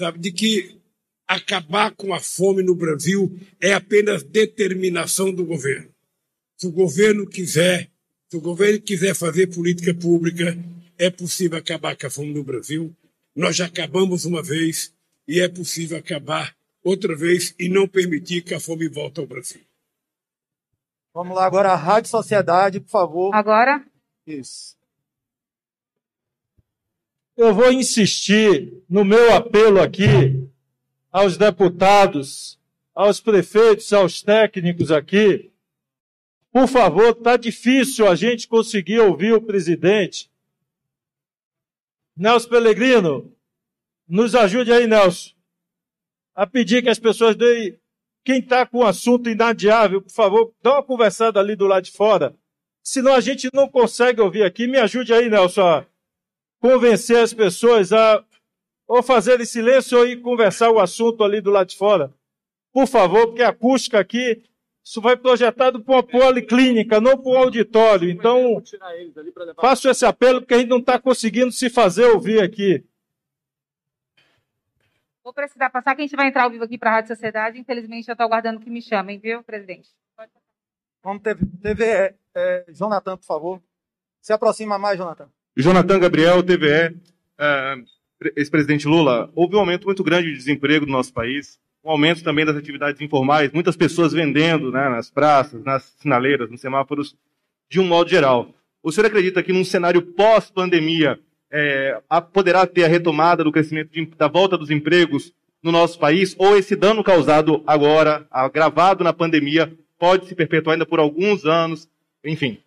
sabe, 0.00 0.18
de 0.18 0.32
que 0.32 0.80
acabar 1.28 1.94
com 1.94 2.12
a 2.12 2.20
fome 2.20 2.62
no 2.62 2.74
Brasil 2.74 3.38
é 3.60 3.72
apenas 3.72 4.22
determinação 4.22 5.32
do 5.32 5.44
governo. 5.44 5.90
Se 6.56 6.66
o 6.66 6.72
governo 6.72 7.26
quiser, 7.26 7.90
se 8.28 8.36
o 8.36 8.40
governo 8.40 8.80
quiser 8.80 9.14
fazer 9.14 9.46
política 9.46 9.94
pública, 9.94 10.58
é 10.98 11.08
possível 11.08 11.58
acabar 11.58 11.96
com 11.96 12.06
a 12.06 12.10
fome 12.10 12.32
no 12.34 12.42
Brasil. 12.42 12.94
Nós 13.34 13.56
já 13.56 13.66
acabamos 13.66 14.24
uma 14.24 14.42
vez 14.42 14.92
e 15.28 15.40
é 15.40 15.48
possível 15.48 15.98
acabar 15.98 16.56
outra 16.82 17.14
vez 17.14 17.54
e 17.58 17.68
não 17.68 17.86
permitir 17.86 18.42
que 18.42 18.54
a 18.54 18.60
fome 18.60 18.88
volte 18.88 19.20
ao 19.20 19.26
Brasil. 19.26 19.60
Vamos 21.14 21.36
lá 21.36 21.44
agora, 21.44 21.70
a 21.70 21.76
Rádio 21.76 22.10
Sociedade, 22.10 22.80
por 22.80 22.90
favor. 22.90 23.34
Agora? 23.34 23.84
Isso. 24.26 24.76
Eu 27.40 27.54
vou 27.54 27.72
insistir 27.72 28.84
no 28.86 29.02
meu 29.02 29.32
apelo 29.32 29.80
aqui 29.80 30.46
aos 31.10 31.38
deputados, 31.38 32.60
aos 32.94 33.18
prefeitos, 33.18 33.90
aos 33.94 34.20
técnicos 34.20 34.92
aqui. 34.92 35.50
Por 36.52 36.68
favor, 36.68 37.16
está 37.16 37.38
difícil 37.38 38.06
a 38.06 38.14
gente 38.14 38.46
conseguir 38.46 38.98
ouvir 38.98 39.32
o 39.32 39.40
presidente. 39.40 40.30
Nelson 42.14 42.50
Pellegrino, 42.50 43.34
nos 44.06 44.34
ajude 44.34 44.70
aí, 44.70 44.86
Nelson, 44.86 45.30
a 46.34 46.46
pedir 46.46 46.82
que 46.82 46.90
as 46.90 46.98
pessoas 46.98 47.34
deem. 47.34 47.80
Quem 48.22 48.40
está 48.40 48.66
com 48.66 48.80
o 48.80 48.86
assunto 48.86 49.30
inadiável, 49.30 50.02
por 50.02 50.12
favor, 50.12 50.52
dá 50.62 50.74
uma 50.74 50.82
conversada 50.82 51.40
ali 51.40 51.56
do 51.56 51.66
lado 51.66 51.84
de 51.84 51.90
fora. 51.90 52.36
Senão 52.82 53.14
a 53.14 53.20
gente 53.22 53.48
não 53.54 53.66
consegue 53.66 54.20
ouvir 54.20 54.42
aqui. 54.42 54.66
Me 54.66 54.76
ajude 54.76 55.14
aí, 55.14 55.30
Nelson, 55.30 55.62
a 55.62 55.86
convencer 56.60 57.18
as 57.18 57.32
pessoas 57.32 57.92
a 57.92 58.24
ou 58.86 59.04
fazer 59.04 59.40
em 59.40 59.44
silêncio 59.44 59.98
ou 59.98 60.06
ir 60.06 60.20
conversar 60.20 60.68
o 60.70 60.80
assunto 60.80 61.22
ali 61.22 61.40
do 61.40 61.50
lado 61.50 61.68
de 61.68 61.76
fora. 61.76 62.12
Por 62.72 62.88
favor, 62.88 63.28
porque 63.28 63.42
a 63.42 63.50
acústica 63.50 64.00
aqui, 64.00 64.42
isso 64.82 65.00
vai 65.00 65.16
projetado 65.16 65.80
para 65.80 65.94
uma 65.94 66.02
policlínica, 66.02 67.00
não 67.00 67.16
para 67.16 67.30
um 67.30 67.38
auditório. 67.38 68.10
Então, 68.10 68.60
faço 69.60 69.88
esse 69.88 70.04
apelo 70.04 70.40
porque 70.40 70.54
a 70.54 70.58
gente 70.58 70.68
não 70.68 70.78
está 70.78 70.98
conseguindo 70.98 71.52
se 71.52 71.70
fazer 71.70 72.06
ouvir 72.06 72.42
aqui. 72.42 72.84
Vou 75.22 75.32
precisar 75.32 75.70
passar 75.70 75.94
que 75.94 76.02
a 76.02 76.04
gente 76.04 76.16
vai 76.16 76.26
entrar 76.26 76.42
ao 76.42 76.50
vivo 76.50 76.64
aqui 76.64 76.76
para 76.76 76.90
a 76.90 76.94
Rádio 76.94 77.14
Sociedade. 77.14 77.60
Infelizmente, 77.60 78.08
eu 78.08 78.12
estou 78.12 78.24
aguardando 78.26 78.58
que 78.58 78.70
me 78.70 78.82
chamem, 78.82 79.20
viu, 79.20 79.44
presidente? 79.44 79.88
Vamos, 81.00 81.22
TV, 81.22 81.46
TV 81.62 81.84
é, 81.84 82.14
é, 82.34 82.64
Jonathan, 82.70 83.16
por 83.16 83.24
favor. 83.24 83.62
Se 84.20 84.32
aproxima 84.32 84.78
mais, 84.78 84.98
Jonathan. 84.98 85.30
Jonathan 85.56 85.98
Gabriel, 85.98 86.42
TVE. 86.42 86.96
Uh, 87.38 87.84
ex-presidente 88.36 88.86
Lula, 88.86 89.30
houve 89.34 89.56
um 89.56 89.60
aumento 89.60 89.86
muito 89.86 90.04
grande 90.04 90.30
de 90.30 90.36
desemprego 90.36 90.84
no 90.84 90.92
nosso 90.92 91.12
país, 91.12 91.58
um 91.82 91.90
aumento 91.90 92.22
também 92.22 92.44
das 92.44 92.56
atividades 92.56 93.00
informais, 93.00 93.50
muitas 93.52 93.76
pessoas 93.76 94.12
vendendo 94.12 94.70
né, 94.70 94.88
nas 94.90 95.10
praças, 95.10 95.64
nas 95.64 95.84
sinaleiras, 95.98 96.50
nos 96.50 96.60
semáforos, 96.60 97.16
de 97.70 97.80
um 97.80 97.86
modo 97.86 98.10
geral. 98.10 98.54
O 98.82 98.92
senhor 98.92 99.06
acredita 99.06 99.42
que 99.42 99.52
num 99.52 99.64
cenário 99.64 100.02
pós-pandemia 100.02 101.18
é, 101.50 102.00
poderá 102.32 102.66
ter 102.66 102.84
a 102.84 102.88
retomada 102.88 103.42
do 103.42 103.52
crescimento 103.52 103.90
de, 103.90 104.04
da 104.16 104.28
volta 104.28 104.56
dos 104.56 104.70
empregos 104.70 105.32
no 105.62 105.72
nosso 105.72 105.98
país, 105.98 106.34
ou 106.38 106.56
esse 106.56 106.74
dano 106.74 107.04
causado 107.04 107.62
agora, 107.66 108.26
agravado 108.30 109.04
na 109.04 109.12
pandemia, 109.12 109.72
pode 109.98 110.26
se 110.26 110.34
perpetuar 110.34 110.74
ainda 110.74 110.86
por 110.86 110.98
alguns 110.98 111.44
anos, 111.44 111.88
enfim? 112.24 112.58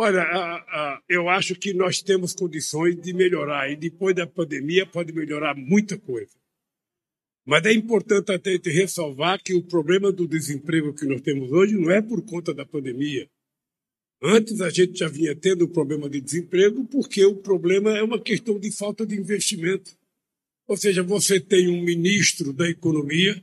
Olha, 0.00 1.02
eu 1.08 1.28
acho 1.28 1.56
que 1.56 1.74
nós 1.74 2.00
temos 2.00 2.32
condições 2.32 2.94
de 2.94 3.12
melhorar 3.12 3.68
e 3.68 3.74
depois 3.74 4.14
da 4.14 4.28
pandemia 4.28 4.86
pode 4.86 5.12
melhorar 5.12 5.56
muita 5.56 5.98
coisa. 5.98 6.38
Mas 7.44 7.64
é 7.64 7.72
importante 7.72 8.30
até 8.30 8.56
ressalvar 8.64 9.42
que 9.42 9.54
o 9.54 9.62
problema 9.64 10.12
do 10.12 10.28
desemprego 10.28 10.94
que 10.94 11.04
nós 11.04 11.20
temos 11.20 11.50
hoje 11.50 11.74
não 11.74 11.90
é 11.90 12.00
por 12.00 12.24
conta 12.24 12.54
da 12.54 12.64
pandemia. 12.64 13.28
Antes 14.22 14.60
a 14.60 14.70
gente 14.70 15.00
já 15.00 15.08
vinha 15.08 15.34
tendo 15.34 15.64
um 15.64 15.72
problema 15.72 16.08
de 16.08 16.20
desemprego 16.20 16.84
porque 16.84 17.24
o 17.24 17.34
problema 17.34 17.98
é 17.98 18.02
uma 18.02 18.20
questão 18.20 18.56
de 18.56 18.70
falta 18.70 19.04
de 19.04 19.16
investimento. 19.16 19.98
Ou 20.68 20.76
seja, 20.76 21.02
você 21.02 21.40
tem 21.40 21.68
um 21.68 21.82
ministro 21.82 22.52
da 22.52 22.70
economia 22.70 23.42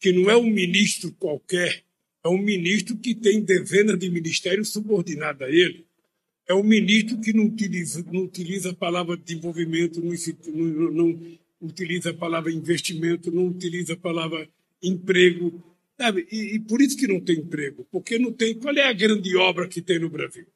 que 0.00 0.10
não 0.10 0.28
é 0.28 0.36
um 0.36 0.50
ministro 0.50 1.12
qualquer, 1.12 1.84
é 2.24 2.28
um 2.28 2.42
ministro 2.42 2.96
que 2.96 3.14
tem 3.14 3.40
dezenas 3.40 3.96
de 3.96 4.10
ministérios 4.10 4.72
subordinados 4.72 5.42
a 5.42 5.48
ele 5.48 5.91
é 6.52 6.54
um 6.54 6.62
ministro 6.62 7.18
que 7.18 7.32
não 7.32 7.46
utiliza, 7.46 8.04
não 8.12 8.24
utiliza 8.24 8.70
a 8.70 8.74
palavra 8.74 9.16
desenvolvimento, 9.16 10.02
não, 10.02 10.12
não, 10.54 10.92
não 10.92 11.38
utiliza 11.62 12.10
a 12.10 12.14
palavra 12.14 12.52
investimento, 12.52 13.32
não 13.32 13.46
utiliza 13.46 13.94
a 13.94 13.96
palavra 13.96 14.46
emprego. 14.82 15.62
Sabe? 15.98 16.26
E, 16.30 16.56
e, 16.56 16.60
por 16.60 16.82
isso 16.82 16.96
que 16.96 17.06
não 17.06 17.20
tem 17.20 17.38
emprego, 17.38 17.86
porque 17.90 18.18
não 18.18 18.32
tem. 18.32 18.54
Qual 18.58 18.74
é 18.74 18.82
a 18.82 18.92
grande 18.92 19.34
obra 19.36 19.66
que 19.66 19.80
tem 19.80 19.98
no 19.98 20.10
Brasil? 20.10 20.46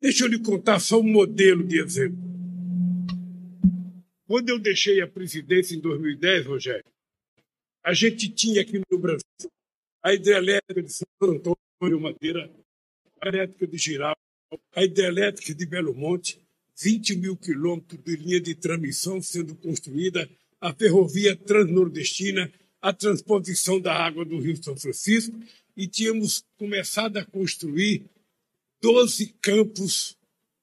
Deixa 0.00 0.24
eu 0.24 0.28
lhe 0.28 0.38
contar 0.38 0.78
só 0.78 1.00
um 1.00 1.10
modelo 1.10 1.64
de 1.64 1.80
exemplo. 1.80 2.18
Quando 4.26 4.50
eu 4.50 4.60
deixei 4.60 5.00
a 5.00 5.08
presidência 5.08 5.74
em 5.74 5.80
2010, 5.80 6.46
Rogério, 6.46 6.84
a 7.82 7.92
gente 7.92 8.28
tinha 8.28 8.60
aqui 8.60 8.80
no 8.90 8.98
Brasil 8.98 9.50
a 10.02 10.14
hidrelétrica 10.14 10.82
de 10.82 10.92
São 10.92 11.08
Antônio 11.20 12.00
Madeira, 12.00 12.48
a 13.20 13.28
elétrica 13.28 13.66
de 13.66 13.78
Giral, 13.78 14.14
a 14.74 14.84
hidrelétrica 14.84 15.54
de 15.54 15.66
Belo 15.66 15.94
Monte, 15.94 16.40
20 16.80 17.16
mil 17.16 17.36
quilômetros 17.36 18.00
de 18.02 18.16
linha 18.16 18.40
de 18.40 18.54
transmissão 18.54 19.20
sendo 19.20 19.54
construída, 19.56 20.28
a 20.60 20.72
ferrovia 20.72 21.36
transnordestina, 21.36 22.52
a 22.80 22.92
transposição 22.92 23.80
da 23.80 23.94
água 23.94 24.24
do 24.24 24.38
Rio 24.38 24.62
São 24.62 24.76
Francisco, 24.76 25.38
e 25.76 25.86
tínhamos 25.86 26.44
começado 26.56 27.16
a 27.16 27.24
construir 27.24 28.06
12 28.80 29.34
campos 29.40 30.16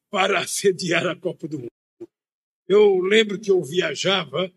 para 0.10 0.46
sediar 0.48 1.06
a 1.08 1.16
Copa 1.16 1.48
do 1.48 1.60
Mundo. 1.60 1.70
Eu 2.68 3.00
lembro 3.00 3.40
que 3.40 3.52
eu 3.52 3.64
viajava 3.64 4.52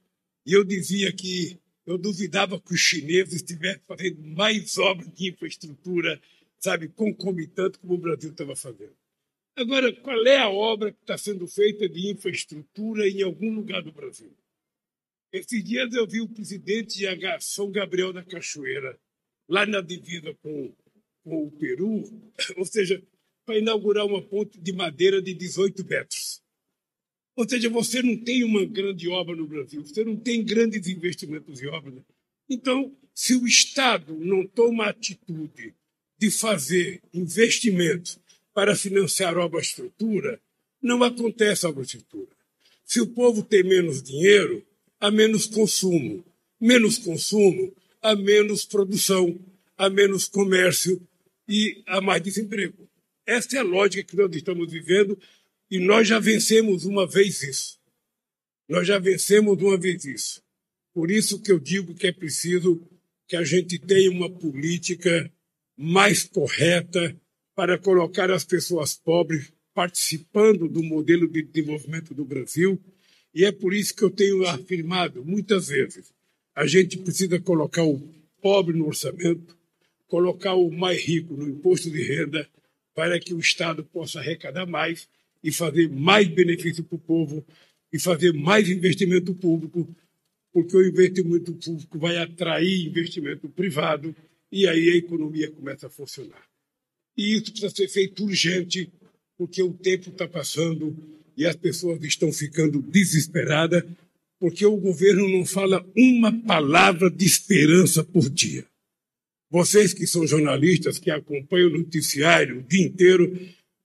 e 0.47 0.53
eu 0.53 0.65
dizia 0.65 1.13
que 1.13 1.59
eu 1.85 1.99
duvidava 1.99 2.61
que 2.61 2.75
os 2.75 2.81
chineses 2.81 3.35
estivessem 3.35 3.83
fazendo 3.87 4.23
mais 4.23 4.77
obras 4.79 5.11
de 5.15 5.31
infraestrutura, 5.31 6.21
sabe, 6.59 6.89
concomitante 6.89 7.79
como 7.79 7.95
o 7.95 7.99
Brasil 7.99 8.31
estava 8.31 8.55
fazendo. 8.55 8.98
Agora, 9.59 9.93
qual 9.93 10.25
é 10.25 10.37
a 10.37 10.49
obra 10.49 10.93
que 10.93 11.01
está 11.01 11.19
sendo 11.19 11.45
feita 11.49 11.89
de 11.89 12.13
infraestrutura 12.13 13.09
em 13.09 13.23
algum 13.23 13.53
lugar 13.53 13.83
do 13.83 13.91
Brasil? 13.91 14.31
Esses 15.33 15.65
dias 15.65 15.93
eu 15.93 16.07
vi 16.07 16.21
o 16.21 16.29
presidente 16.29 16.99
de 16.99 17.41
São 17.41 17.69
Gabriel 17.69 18.13
da 18.13 18.23
Cachoeira, 18.23 18.97
lá 19.49 19.67
na 19.67 19.81
divisa 19.81 20.33
com, 20.35 20.73
com 21.25 21.45
o 21.45 21.51
Peru, 21.51 22.05
ou 22.57 22.65
seja, 22.65 23.03
para 23.45 23.59
inaugurar 23.59 24.07
uma 24.07 24.23
ponte 24.23 24.61
de 24.61 24.73
madeira 24.73 25.21
de 25.21 25.35
18 25.35 25.85
metros. 25.85 26.41
Ou 27.35 27.49
seja, 27.49 27.69
você 27.69 28.01
não 28.01 28.17
tem 28.17 28.45
uma 28.45 28.65
grande 28.65 29.09
obra 29.09 29.35
no 29.35 29.49
Brasil, 29.49 29.85
você 29.85 30.05
não 30.05 30.17
tem 30.17 30.45
grandes 30.45 30.87
investimentos 30.87 31.61
em 31.61 31.67
obras. 31.67 32.01
Então, 32.49 32.97
se 33.13 33.35
o 33.35 33.45
Estado 33.45 34.17
não 34.17 34.47
toma 34.47 34.85
a 34.85 34.91
atitude 34.91 35.75
de 36.17 36.31
fazer 36.31 37.03
investimentos 37.13 38.21
para 38.59 38.75
financiar 38.75 39.39
obra 39.39 39.61
estrutura, 39.61 40.41
não 40.83 41.05
acontece 41.05 41.65
obra 41.65 41.85
estrutura. 41.85 42.27
Se 42.85 43.01
o 43.01 43.07
povo 43.07 43.41
tem 43.41 43.63
menos 43.63 44.03
dinheiro, 44.03 44.67
há 44.99 45.13
menos 45.13 45.47
consumo. 45.47 46.25
Menos 46.61 46.99
consumo, 46.99 47.73
há 48.03 48.17
menos 48.17 48.65
produção, 48.65 49.39
há 49.77 49.89
menos 49.89 50.27
comércio 50.27 51.01
e 51.49 51.85
há 51.87 52.01
mais 52.01 52.21
desemprego. 52.21 52.91
Essa 53.25 53.59
é 53.59 53.61
a 53.61 53.63
lógica 53.63 54.03
que 54.03 54.17
nós 54.17 54.35
estamos 54.35 54.73
vivendo 54.73 55.17
e 55.71 55.79
nós 55.79 56.09
já 56.09 56.19
vencemos 56.19 56.85
uma 56.85 57.07
vez 57.07 57.41
isso. 57.45 57.79
Nós 58.69 58.89
já 58.89 58.99
vencemos 58.99 59.57
uma 59.63 59.79
vez 59.79 60.05
isso. 60.05 60.43
Por 60.93 61.13
isso 61.13 61.41
que 61.41 61.53
eu 61.53 61.61
digo 61.61 61.95
que 61.95 62.09
é 62.09 62.13
preciso 62.13 62.83
que 63.29 63.37
a 63.37 63.45
gente 63.45 63.79
tenha 63.79 64.11
uma 64.11 64.29
política 64.29 65.33
mais 65.77 66.25
correta, 66.25 67.17
para 67.59 67.77
colocar 67.77 68.31
as 68.31 68.45
pessoas 68.45 68.95
pobres 68.95 69.53
participando 69.75 70.69
do 70.69 70.81
modelo 70.81 71.27
de 71.27 71.43
desenvolvimento 71.43 72.15
do 72.15 72.25
Brasil. 72.25 72.81
E 73.35 73.45
é 73.45 73.51
por 73.51 73.75
isso 73.75 73.97
que 73.97 74.05
eu 74.05 74.11
tenho 74.11 74.47
afirmado 74.47 75.25
muitas 75.25 75.67
vezes: 75.67 76.15
a 76.55 76.69
gente 76.69 76.97
precisa 76.99 77.41
colocar 77.41 77.83
o 77.83 77.99
pobre 78.41 78.79
no 78.79 78.87
orçamento, 78.87 79.59
colocar 80.07 80.55
o 80.55 80.71
mais 80.71 81.03
rico 81.03 81.35
no 81.35 81.49
imposto 81.49 81.91
de 81.91 82.01
renda, 82.01 82.49
para 82.95 83.19
que 83.19 83.35
o 83.35 83.41
Estado 83.41 83.83
possa 83.83 84.21
arrecadar 84.21 84.65
mais 84.65 85.09
e 85.43 85.51
fazer 85.51 85.91
mais 85.91 86.29
benefício 86.29 86.85
para 86.85 86.95
o 86.95 87.01
povo 87.01 87.45
e 87.93 87.99
fazer 87.99 88.33
mais 88.33 88.69
investimento 88.69 89.35
público, 89.35 89.93
porque 90.53 90.77
o 90.77 90.87
investimento 90.87 91.53
público 91.55 91.99
vai 91.99 92.19
atrair 92.19 92.87
investimento 92.87 93.49
privado 93.49 94.15
e 94.53 94.65
aí 94.69 94.91
a 94.91 94.95
economia 94.95 95.51
começa 95.51 95.89
a 95.89 95.91
funcionar. 95.91 96.49
E 97.19 97.35
isso 97.35 97.51
precisa 97.51 97.75
ser 97.75 97.89
feito 97.89 98.23
urgente, 98.23 98.89
porque 99.37 99.61
o 99.61 99.75
tempo 99.75 100.11
está 100.11 100.29
passando 100.29 100.97
e 101.37 101.45
as 101.45 101.57
pessoas 101.57 102.01
estão 102.05 102.33
ficando 102.33 102.81
desesperadas, 102.81 103.83
porque 104.39 104.65
o 104.65 104.77
governo 104.77 105.29
não 105.29 105.45
fala 105.45 105.85
uma 105.97 106.33
palavra 106.43 107.11
de 107.11 107.25
esperança 107.25 108.05
por 108.05 108.31
dia. 108.31 108.65
Vocês 109.51 109.93
que 109.93 110.07
são 110.07 110.25
jornalistas, 110.29 110.99
que 111.01 111.11
acompanham 111.11 111.71
o 111.71 111.79
noticiário 111.79 112.61
o 112.61 112.63
dia 112.63 112.87
inteiro, 112.87 113.37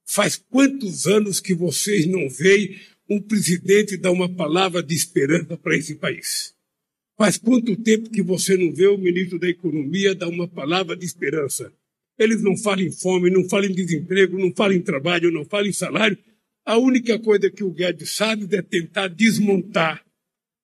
faz 0.04 0.36
quantos 0.36 1.08
anos 1.08 1.40
que 1.40 1.54
vocês 1.54 2.06
não 2.06 2.28
veem 2.30 2.78
um 3.10 3.20
presidente 3.20 3.96
dar 3.96 4.12
uma 4.12 4.28
palavra 4.28 4.80
de 4.80 4.94
esperança 4.94 5.56
para 5.56 5.76
esse 5.76 5.96
país? 5.96 6.54
Faz 7.16 7.36
quanto 7.36 7.74
tempo 7.76 8.10
que 8.10 8.22
você 8.22 8.56
não 8.56 8.72
vê 8.72 8.86
o 8.86 8.98
ministro 8.98 9.40
da 9.40 9.48
Economia 9.48 10.14
dar 10.14 10.28
uma 10.28 10.46
palavra 10.46 10.96
de 10.96 11.04
esperança? 11.04 11.72
Eles 12.18 12.42
não 12.42 12.56
falam 12.56 12.82
em 12.82 12.92
fome, 12.92 13.30
não 13.30 13.48
falam 13.48 13.68
em 13.68 13.74
desemprego, 13.74 14.38
não 14.38 14.52
falam 14.54 14.74
em 14.74 14.80
trabalho, 14.80 15.30
não 15.30 15.44
falam 15.44 15.66
em 15.66 15.72
salário. 15.72 16.16
A 16.64 16.78
única 16.78 17.18
coisa 17.18 17.50
que 17.50 17.64
o 17.64 17.70
Guedes 17.70 18.12
sabe 18.12 18.46
é 18.54 18.62
tentar 18.62 19.08
desmontar 19.08 20.04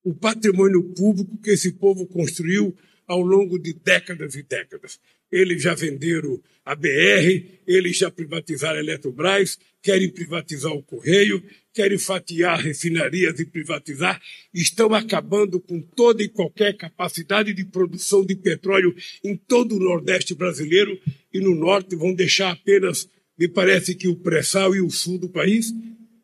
o 0.03 0.15
patrimônio 0.15 0.83
público 0.95 1.37
que 1.39 1.51
esse 1.51 1.73
povo 1.73 2.07
construiu 2.07 2.75
ao 3.07 3.21
longo 3.21 3.59
de 3.59 3.73
décadas 3.73 4.35
e 4.37 4.43
décadas. 4.43 5.01
Eles 5.31 5.63
já 5.63 5.75
venderam 5.75 6.41
a 6.65 6.75
BR, 6.75 7.45
eles 7.67 7.99
já 7.99 8.11
privatizaram 8.11 8.79
a 8.79 8.81
Eletrobras, 8.81 9.59
querem 9.83 10.09
privatizar 10.09 10.73
o 10.73 10.83
Correio, 10.83 11.43
querem 11.73 11.99
fatiar 11.99 12.61
refinarias 12.61 13.41
e 13.41 13.45
privatizar, 13.45 14.21
estão 14.55 14.95
acabando 14.95 15.61
com 15.61 15.81
toda 15.81 16.23
e 16.23 16.29
qualquer 16.29 16.77
capacidade 16.77 17.53
de 17.53 17.65
produção 17.65 18.25
de 18.25 18.37
petróleo 18.37 18.95
em 19.25 19.37
todo 19.37 19.77
o 19.77 19.81
Nordeste 19.81 20.35
brasileiro 20.35 20.99
e 21.33 21.41
no 21.41 21.55
Norte 21.55 21.97
vão 21.97 22.15
deixar 22.15 22.53
apenas, 22.53 23.09
me 23.39 23.49
parece 23.49 23.95
que 23.95 24.09
o 24.09 24.17
pré-sal 24.17 24.75
e 24.75 24.81
o 24.81 24.91
sul 24.91 25.19
do 25.19 25.29
país. 25.29 25.73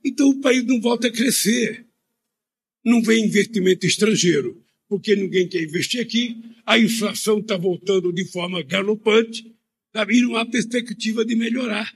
Então 0.05 0.29
o 0.29 0.41
país 0.41 0.65
não 0.65 0.81
volta 0.81 1.09
a 1.09 1.13
crescer. 1.13 1.87
Não 2.85 3.03
vem 3.03 3.25
investimento 3.25 3.87
estrangeiro 3.87 4.65
porque 4.89 5.17
ninguém 5.17 5.49
quer 5.49 5.63
investir 5.63 6.01
aqui, 6.01 6.41
a 6.65 6.79
inflação 6.79 7.39
está 7.39 7.57
voltando 7.57 8.13
de 8.13 8.25
forma 8.25 8.63
galopante, 8.63 9.55
sabe? 9.93 10.19
e 10.19 10.23
não 10.23 10.37
há 10.37 10.47
perspectiva 10.47 11.25
de 11.25 11.35
melhorar. 11.35 11.93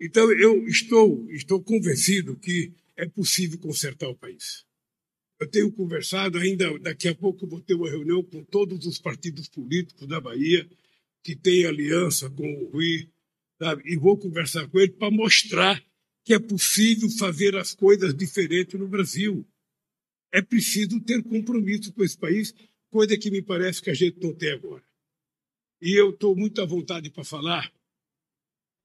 Então, 0.00 0.32
eu 0.32 0.66
estou, 0.66 1.30
estou 1.30 1.62
convencido 1.62 2.36
que 2.36 2.72
é 2.96 3.06
possível 3.06 3.58
consertar 3.58 4.08
o 4.08 4.16
país. 4.16 4.64
Eu 5.40 5.48
tenho 5.48 5.72
conversado 5.72 6.38
ainda, 6.38 6.78
daqui 6.78 7.08
a 7.08 7.14
pouco 7.14 7.46
vou 7.46 7.60
ter 7.60 7.74
uma 7.74 7.90
reunião 7.90 8.22
com 8.22 8.42
todos 8.44 8.86
os 8.86 8.98
partidos 8.98 9.48
políticos 9.48 10.06
da 10.08 10.20
Bahia 10.20 10.68
que 11.22 11.36
têm 11.36 11.66
aliança 11.66 12.28
com 12.30 12.52
o 12.52 12.70
Rui, 12.70 13.08
sabe? 13.58 13.82
e 13.86 13.96
vou 13.96 14.18
conversar 14.18 14.68
com 14.68 14.78
ele 14.78 14.92
para 14.92 15.10
mostrar 15.10 15.82
que 16.24 16.34
é 16.34 16.38
possível 16.38 17.08
fazer 17.10 17.56
as 17.56 17.74
coisas 17.74 18.14
diferentes 18.14 18.78
no 18.78 18.88
Brasil 18.88 19.46
é 20.32 20.40
preciso 20.40 20.98
ter 21.00 21.22
compromisso 21.22 21.92
com 21.92 22.02
esse 22.02 22.16
país, 22.16 22.54
coisa 22.90 23.16
que 23.18 23.30
me 23.30 23.42
parece 23.42 23.82
que 23.82 23.90
a 23.90 23.94
gente 23.94 24.18
não 24.18 24.34
tem 24.34 24.50
agora. 24.50 24.82
E 25.80 25.92
eu 25.92 26.10
estou 26.10 26.34
muito 26.34 26.62
à 26.62 26.64
vontade 26.64 27.10
para 27.10 27.22
falar, 27.22 27.70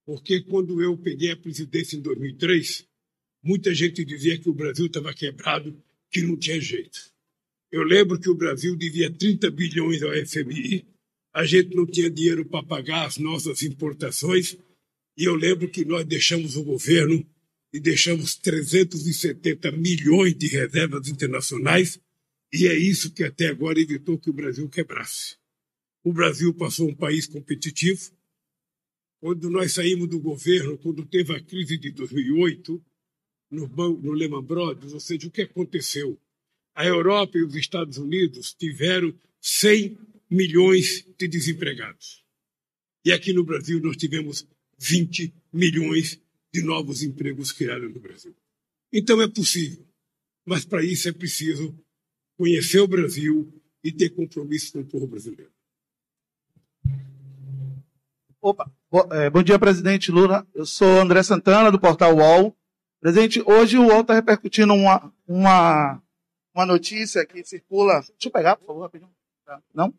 porque 0.06 0.42
quando 0.42 0.82
eu 0.82 0.98
peguei 0.98 1.32
a 1.32 1.38
presidência 1.38 1.96
em 1.96 2.02
2003, 2.02 2.86
muita 3.42 3.74
gente 3.74 4.04
dizia 4.04 4.38
que 4.38 4.50
o 4.50 4.54
Brasil 4.54 4.88
estava 4.88 5.14
quebrado, 5.14 5.82
que 6.12 6.22
não 6.22 6.36
tinha 6.36 6.60
jeito. 6.60 7.14
Eu 7.72 7.84
lembro 7.84 8.20
que 8.20 8.30
o 8.30 8.36
Brasil 8.36 8.76
devia 8.76 9.12
30 9.12 9.50
bilhões 9.52 10.02
ao 10.04 10.12
FMI, 10.26 10.86
a 11.38 11.46
gente 11.46 11.76
não 11.76 11.86
tinha 11.86 12.10
dinheiro 12.10 12.44
para 12.44 12.66
pagar 12.66 13.06
as 13.06 13.20
nossas 13.20 13.62
importações, 13.62 14.58
e 15.16 15.24
eu 15.24 15.36
lembro 15.36 15.70
que 15.70 15.86
nós 15.86 16.04
deixamos 16.04 16.56
o 16.56 16.64
governo 16.64 17.24
e 17.72 17.80
deixamos 17.80 18.34
370 18.38 19.72
milhões 19.74 20.36
de 20.36 20.48
reservas 20.48 21.08
internacionais, 21.08 22.00
e 22.52 22.66
é 22.66 22.76
isso 22.76 23.14
que 23.14 23.24
até 23.24 23.50
agora 23.50 23.80
evitou 23.80 24.18
que 24.18 24.32
o 24.32 24.34
Brasil 24.34 24.68
quebrasse. 24.68 25.38
O 26.04 26.12
Brasil 26.12 26.52
passou 26.56 26.90
um 26.90 26.96
país 26.96 27.28
competitivo. 27.28 28.12
Quando 29.20 29.48
nós 29.52 29.74
saímos 29.74 30.10
do 30.10 30.20
governo, 30.20 30.76
quando 30.80 31.06
teve 31.06 31.36
a 31.36 31.40
crise 31.40 31.78
de 31.78 31.92
2008, 31.92 32.84
no, 33.52 33.68
no 33.68 34.12
Lehman 34.12 34.42
Brothers, 34.42 34.92
ou 34.92 35.00
seja, 35.00 35.28
o 35.28 35.32
que 35.32 35.44
aconteceu? 35.44 36.20
A 36.74 36.84
Europa 36.84 37.38
e 37.38 37.44
os 37.44 37.56
Estados 37.56 38.00
Unidos 38.00 38.56
tiveram 38.56 39.14
100 39.40 40.17
milhões 40.30 41.06
de 41.18 41.28
desempregados. 41.28 42.24
E 43.04 43.12
aqui 43.12 43.34
no 43.34 43.44
Brasil 43.44 43.82
nós 43.82 43.96
tivemos 43.96 44.48
20 44.78 45.34
milhões 45.52 46.22
de 46.54 46.62
novos 46.62 47.04
empregos 47.04 47.52
criados 47.52 47.94
no 47.94 48.00
Brasil. 48.00 48.36
Então 48.92 49.22
é 49.22 49.28
possível, 49.28 49.86
mas 50.46 50.66
para 50.66 50.84
isso 50.84 51.08
é 51.08 51.12
preciso 51.12 51.78
conhecer 52.38 52.80
o 52.80 52.88
Brasil 52.88 53.52
e 53.84 53.92
ter 53.92 54.10
compromisso 54.10 54.74
com 54.74 54.80
o 54.80 54.86
povo 54.86 55.08
brasileiro. 55.08 55.52
Opa, 58.42 58.72
é, 59.12 59.30
bom 59.30 59.44
dia, 59.44 59.60
presidente 59.60 60.12
Lula. 60.12 60.48
Eu 60.54 60.66
sou 60.66 61.00
André 61.00 61.24
Santana, 61.24 61.72
do 61.72 61.80
portal 61.80 62.16
UOL. 62.16 62.56
Presidente, 63.00 63.42
hoje 63.46 63.78
o 63.78 63.88
UOL 63.88 64.02
está 64.02 64.14
repercutindo 64.14 64.74
uma, 64.74 65.14
uma, 65.28 66.02
uma 66.54 66.66
notícia 66.66 67.26
que 67.26 67.44
circula. 67.44 68.00
Deixa 68.00 68.28
eu 68.28 68.32
pegar, 68.32 68.56
por 68.56 68.68
favor, 68.68 68.82
rapidinho. 68.82 69.12
Não? 69.74 69.94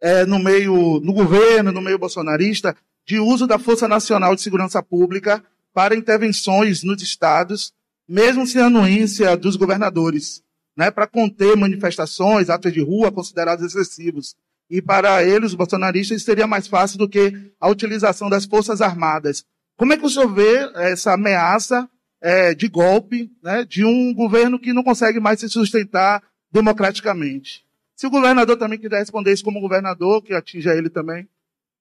É, 0.00 0.24
no 0.24 0.38
meio, 0.38 1.00
no 1.00 1.12
governo, 1.12 1.72
no 1.72 1.80
meio 1.80 1.98
bolsonarista, 1.98 2.74
de 3.06 3.18
uso 3.18 3.46
da 3.46 3.58
Força 3.58 3.86
Nacional 3.86 4.34
de 4.34 4.40
Segurança 4.40 4.82
Pública 4.82 5.42
para 5.74 5.96
intervenções 5.96 6.82
nos 6.82 7.02
estados, 7.02 7.72
mesmo 8.08 8.46
sem 8.46 8.60
anuência 8.60 9.36
dos 9.36 9.56
governadores, 9.56 10.42
né, 10.76 10.90
para 10.90 11.06
conter 11.06 11.56
manifestações, 11.56 12.50
atos 12.50 12.72
de 12.72 12.80
rua 12.80 13.12
considerados 13.12 13.64
excessivos. 13.64 14.34
E 14.68 14.80
para 14.80 15.24
eles, 15.24 15.50
os 15.50 15.54
bolsonaristas, 15.54 16.22
seria 16.22 16.46
mais 16.46 16.68
fácil 16.68 16.98
do 16.98 17.08
que 17.08 17.52
a 17.60 17.68
utilização 17.68 18.30
das 18.30 18.44
Forças 18.44 18.80
Armadas. 18.80 19.44
Como 19.76 19.92
é 19.92 19.96
que 19.96 20.06
o 20.06 20.10
senhor 20.10 20.32
vê 20.32 20.70
essa 20.76 21.14
ameaça 21.14 21.88
é, 22.20 22.54
de 22.54 22.68
golpe 22.68 23.30
né, 23.42 23.64
de 23.64 23.84
um 23.84 24.14
governo 24.14 24.58
que 24.58 24.72
não 24.72 24.84
consegue 24.84 25.18
mais 25.18 25.40
se 25.40 25.48
sustentar 25.48 26.22
democraticamente? 26.52 27.64
Se 28.00 28.06
o 28.06 28.10
governador 28.10 28.56
também 28.56 28.78
quiser 28.78 28.98
responder 28.98 29.30
isso 29.30 29.44
como 29.44 29.60
governador, 29.60 30.22
que 30.22 30.32
atinja 30.32 30.74
ele 30.74 30.88
também. 30.88 31.28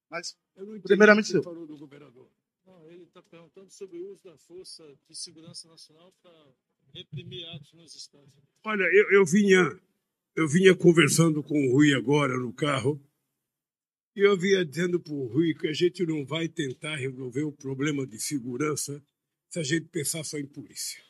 Mas, 0.10 0.38
primeiramente, 0.84 1.30
senhor. 1.30 1.44
Falou 1.44 1.66
do 1.66 1.78
governador 1.78 2.28
está 3.20 3.24
perguntando 3.24 3.72
sobre 3.72 3.98
o 3.98 4.12
uso 4.12 4.26
da 4.26 4.38
força 4.38 4.84
de 5.08 5.16
segurança 5.16 5.68
nacional 5.68 6.14
para 6.22 6.54
reprimir 6.94 7.46
atos 7.56 7.72
nos 7.74 7.96
Estados 7.96 8.28
Unidos. 8.28 8.50
Olha, 8.66 8.84
eu, 8.84 9.12
eu, 9.12 9.26
vinha, 9.26 9.80
eu 10.36 10.48
vinha 10.48 10.76
conversando 10.76 11.42
com 11.42 11.56
o 11.58 11.72
Rui 11.72 11.94
agora 11.94 12.38
no 12.38 12.54
carro 12.54 13.02
e 14.14 14.20
eu 14.20 14.38
vinha 14.38 14.66
dizendo 14.66 15.00
para 15.00 15.14
o 15.14 15.28
Rui 15.28 15.54
que 15.54 15.68
a 15.68 15.74
gente 15.74 16.06
não 16.06 16.26
vai 16.26 16.50
tentar 16.50 16.98
resolver 16.98 17.44
o 17.44 17.52
problema 17.52 18.06
de 18.06 18.20
segurança 18.20 19.02
se 19.50 19.60
a 19.60 19.64
gente 19.64 19.88
pensar 19.88 20.24
só 20.26 20.38
em 20.38 20.46
polícia. 20.46 21.02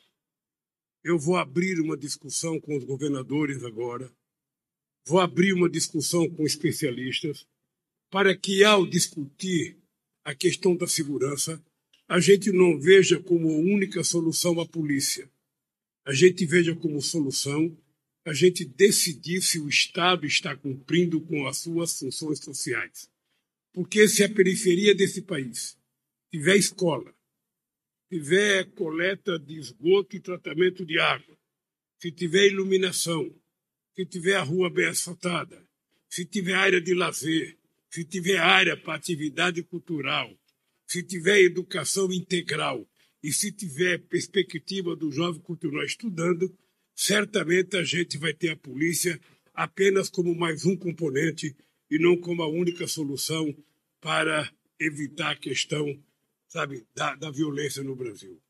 Eu 1.02 1.18
vou 1.18 1.36
abrir 1.36 1.80
uma 1.80 1.96
discussão 1.96 2.60
com 2.60 2.76
os 2.76 2.84
governadores 2.84 3.64
agora, 3.64 4.10
vou 5.10 5.18
abrir 5.18 5.52
uma 5.52 5.68
discussão 5.68 6.30
com 6.30 6.46
especialistas, 6.46 7.44
para 8.12 8.36
que, 8.36 8.62
ao 8.62 8.86
discutir 8.86 9.76
a 10.24 10.32
questão 10.36 10.76
da 10.76 10.86
segurança, 10.86 11.60
a 12.06 12.20
gente 12.20 12.52
não 12.52 12.78
veja 12.78 13.20
como 13.20 13.58
única 13.58 14.04
solução 14.04 14.60
a 14.60 14.66
polícia. 14.66 15.28
A 16.06 16.12
gente 16.12 16.46
veja 16.46 16.76
como 16.76 17.02
solução 17.02 17.76
a 18.24 18.32
gente 18.32 18.64
decidir 18.64 19.42
se 19.42 19.58
o 19.58 19.68
Estado 19.68 20.26
está 20.26 20.56
cumprindo 20.56 21.20
com 21.20 21.48
as 21.48 21.58
suas 21.58 21.98
funções 21.98 22.38
sociais. 22.38 23.10
Porque 23.72 24.06
se 24.06 24.22
a 24.22 24.32
periferia 24.32 24.94
desse 24.94 25.22
país 25.22 25.76
tiver 26.30 26.56
escola, 26.56 27.12
tiver 28.08 28.64
coleta 28.76 29.40
de 29.40 29.58
esgoto 29.58 30.14
e 30.14 30.20
tratamento 30.20 30.86
de 30.86 31.00
água, 31.00 31.36
se 31.98 32.12
tiver 32.12 32.46
iluminação, 32.46 33.34
se 34.00 34.06
tiver 34.06 34.36
a 34.36 34.42
rua 34.42 34.70
bem 34.70 34.86
asfaltada, 34.86 35.62
se 36.08 36.24
tiver 36.24 36.54
área 36.54 36.80
de 36.80 36.94
lazer, 36.94 37.58
se 37.90 38.02
tiver 38.02 38.38
área 38.38 38.74
para 38.74 38.94
atividade 38.94 39.62
cultural, 39.62 40.34
se 40.86 41.02
tiver 41.02 41.42
educação 41.42 42.10
integral 42.10 42.88
e 43.22 43.30
se 43.30 43.52
tiver 43.52 43.98
perspectiva 43.98 44.96
do 44.96 45.12
jovem 45.12 45.42
continuar 45.42 45.84
estudando, 45.84 46.50
certamente 46.94 47.76
a 47.76 47.84
gente 47.84 48.16
vai 48.16 48.32
ter 48.32 48.48
a 48.48 48.56
polícia 48.56 49.20
apenas 49.52 50.08
como 50.08 50.34
mais 50.34 50.64
um 50.64 50.74
componente 50.74 51.54
e 51.90 51.98
não 51.98 52.16
como 52.16 52.42
a 52.42 52.48
única 52.48 52.88
solução 52.88 53.54
para 54.00 54.50
evitar 54.78 55.32
a 55.32 55.36
questão 55.36 56.02
sabe, 56.48 56.86
da, 56.94 57.14
da 57.16 57.30
violência 57.30 57.82
no 57.82 57.94
Brasil. 57.94 58.40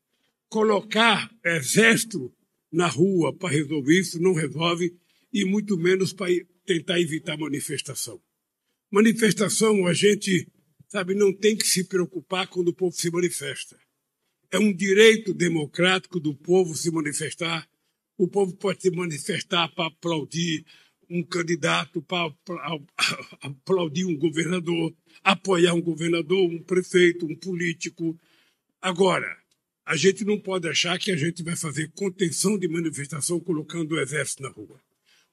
Colocar 0.47 1.29
exército 1.43 2.33
na 2.71 2.87
rua 2.87 3.33
para 3.35 3.49
resolver 3.49 3.99
isso 3.99 4.17
não 4.21 4.33
resolve, 4.33 4.95
e 5.31 5.45
muito 5.45 5.77
menos 5.77 6.13
para 6.13 6.31
tentar 6.65 6.99
evitar 6.99 7.37
manifestação. 7.37 8.21
Manifestação, 8.91 9.87
a 9.87 9.93
gente, 9.93 10.47
sabe, 10.87 11.15
não 11.15 11.33
tem 11.33 11.55
que 11.55 11.65
se 11.65 11.83
preocupar 11.85 12.47
quando 12.47 12.69
o 12.69 12.73
povo 12.73 12.95
se 12.95 13.09
manifesta. 13.09 13.79
É 14.51 14.59
um 14.59 14.73
direito 14.73 15.33
democrático 15.33 16.19
do 16.19 16.35
povo 16.35 16.75
se 16.75 16.91
manifestar. 16.91 17.67
O 18.17 18.27
povo 18.27 18.55
pode 18.57 18.81
se 18.81 18.91
manifestar 18.91 19.69
para 19.69 19.87
aplaudir 19.87 20.65
um 21.09 21.23
candidato, 21.23 22.01
para 22.01 22.33
aplaudir 23.41 24.05
um 24.05 24.17
governador, 24.17 24.93
apoiar 25.23 25.73
um 25.73 25.81
governador, 25.81 26.49
um 26.49 26.61
prefeito, 26.61 27.25
um 27.25 27.35
político. 27.35 28.19
Agora, 28.81 29.37
a 29.85 29.95
gente 29.95 30.23
não 30.23 30.39
pode 30.39 30.67
achar 30.69 30.99
que 30.99 31.11
a 31.11 31.17
gente 31.17 31.43
vai 31.43 31.55
fazer 31.55 31.91
contenção 31.93 32.57
de 32.57 32.67
manifestação 32.67 33.39
colocando 33.39 33.93
o 33.93 33.99
exército 33.99 34.43
na 34.43 34.49
rua. 34.49 34.79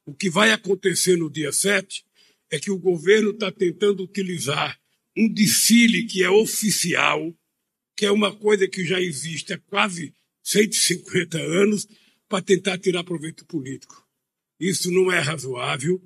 O 0.09 0.13
que 0.15 0.27
vai 0.27 0.51
acontecer 0.51 1.17
no 1.17 1.29
dia 1.29 1.51
7 1.51 2.03
é 2.49 2.59
que 2.59 2.71
o 2.71 2.79
governo 2.79 3.29
está 3.29 3.51
tentando 3.51 4.01
utilizar 4.01 4.75
um 5.15 5.31
desfile 5.31 6.07
que 6.07 6.23
é 6.23 6.29
oficial, 6.31 7.31
que 7.95 8.07
é 8.07 8.11
uma 8.11 8.35
coisa 8.35 8.67
que 8.67 8.83
já 8.83 8.99
existe 8.99 9.53
há 9.53 9.59
quase 9.59 10.11
150 10.41 11.37
anos, 11.37 11.87
para 12.27 12.41
tentar 12.41 12.79
tirar 12.79 13.03
proveito 13.03 13.45
político. 13.45 14.03
Isso 14.59 14.89
não 14.89 15.11
é 15.11 15.19
razoável, 15.19 16.01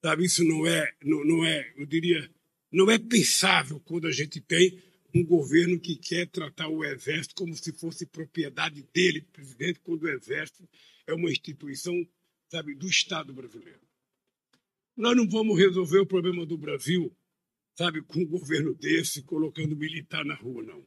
sabe? 0.00 0.26
Isso 0.26 0.44
não 0.44 0.64
é, 0.64 0.88
não, 1.02 1.24
não 1.24 1.44
é, 1.44 1.74
eu 1.76 1.86
diria, 1.86 2.30
não 2.70 2.88
é 2.88 3.00
pensável 3.00 3.80
quando 3.80 4.06
a 4.06 4.12
gente 4.12 4.40
tem 4.40 4.80
um 5.12 5.24
governo 5.24 5.80
que 5.80 5.96
quer 5.96 6.28
tratar 6.28 6.68
o 6.68 6.84
exército 6.84 7.34
como 7.34 7.52
se 7.56 7.72
fosse 7.72 8.06
propriedade 8.06 8.86
dele, 8.94 9.26
presidente, 9.32 9.80
quando 9.80 10.04
o 10.04 10.08
exército 10.08 10.68
é 11.04 11.12
uma 11.12 11.32
instituição, 11.32 12.00
sabe, 12.50 12.74
do 12.74 12.88
Estado 12.88 13.32
brasileiro. 13.32 13.80
Nós 14.96 15.16
não 15.16 15.28
vamos 15.28 15.56
resolver 15.56 16.00
o 16.00 16.06
problema 16.06 16.44
do 16.44 16.58
Brasil, 16.58 17.16
sabe, 17.74 18.02
com 18.02 18.20
um 18.20 18.26
governo 18.26 18.74
desse, 18.74 19.22
colocando 19.22 19.76
militar 19.76 20.24
na 20.24 20.34
rua, 20.34 20.62
não. 20.62 20.84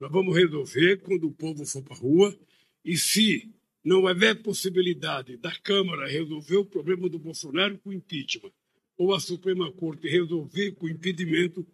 Nós 0.00 0.10
vamos 0.10 0.34
resolver 0.34 0.96
quando 1.02 1.28
o 1.28 1.32
povo 1.34 1.64
for 1.64 1.82
para 1.82 1.94
a 1.94 1.98
rua 1.98 2.38
e 2.84 2.96
se 2.96 3.52
não 3.84 4.02
houver 4.02 4.42
possibilidade 4.42 5.36
da 5.36 5.54
Câmara 5.60 6.08
resolver 6.08 6.56
o 6.56 6.64
problema 6.64 7.08
do 7.08 7.18
Bolsonaro 7.18 7.78
com 7.78 7.92
impeachment 7.92 8.52
ou 8.96 9.14
a 9.14 9.20
Suprema 9.20 9.70
Corte 9.72 10.08
resolver 10.08 10.72
com 10.72 10.88
impedimento, 10.88 11.66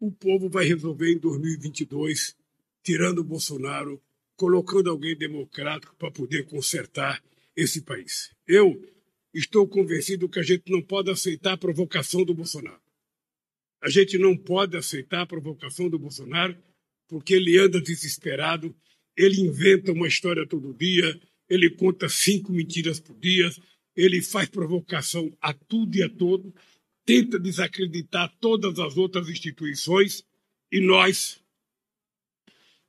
o 0.00 0.10
povo 0.10 0.48
vai 0.48 0.64
resolver 0.64 1.12
em 1.12 1.18
2022, 1.18 2.34
tirando 2.82 3.18
o 3.18 3.24
Bolsonaro, 3.24 4.02
colocando 4.34 4.90
alguém 4.90 5.14
democrático 5.14 5.94
para 5.96 6.10
poder 6.10 6.46
consertar 6.46 7.22
esse 7.56 7.82
país. 7.82 8.34
Eu 8.46 8.80
estou 9.34 9.66
convencido 9.68 10.28
que 10.28 10.38
a 10.38 10.42
gente 10.42 10.70
não 10.70 10.82
pode 10.82 11.10
aceitar 11.10 11.52
a 11.52 11.58
provocação 11.58 12.24
do 12.24 12.34
Bolsonaro. 12.34 12.80
A 13.82 13.88
gente 13.88 14.16
não 14.18 14.36
pode 14.36 14.76
aceitar 14.76 15.22
a 15.22 15.26
provocação 15.26 15.88
do 15.88 15.98
Bolsonaro 15.98 16.56
porque 17.08 17.34
ele 17.34 17.58
anda 17.58 17.80
desesperado, 17.80 18.74
ele 19.16 19.40
inventa 19.40 19.92
uma 19.92 20.08
história 20.08 20.46
todo 20.46 20.72
dia, 20.72 21.20
ele 21.48 21.68
conta 21.68 22.08
cinco 22.08 22.52
mentiras 22.52 22.98
por 22.98 23.18
dia, 23.18 23.50
ele 23.94 24.22
faz 24.22 24.48
provocação 24.48 25.30
a 25.40 25.52
tudo 25.52 25.96
e 25.96 26.02
a 26.02 26.08
todo, 26.08 26.54
tenta 27.04 27.38
desacreditar 27.38 28.34
todas 28.40 28.78
as 28.78 28.96
outras 28.96 29.28
instituições 29.28 30.24
e 30.70 30.80
nós 30.80 31.42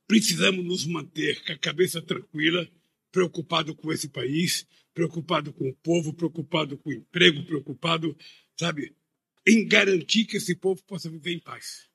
precisamos 0.06 0.64
nos 0.64 0.86
manter 0.86 1.44
com 1.44 1.52
a 1.52 1.58
cabeça 1.58 2.00
tranquila, 2.00 2.66
preocupado 3.14 3.76
com 3.76 3.92
esse 3.92 4.08
país, 4.08 4.66
preocupado 4.92 5.52
com 5.52 5.68
o 5.68 5.74
povo, 5.76 6.12
preocupado 6.12 6.76
com 6.76 6.90
o 6.90 6.92
emprego, 6.92 7.46
preocupado, 7.46 8.18
sabe, 8.58 8.92
em 9.46 9.64
garantir 9.68 10.24
que 10.24 10.38
esse 10.38 10.56
povo 10.56 10.82
possa 10.82 11.08
viver 11.08 11.32
em 11.32 11.38
paz. 11.38 11.88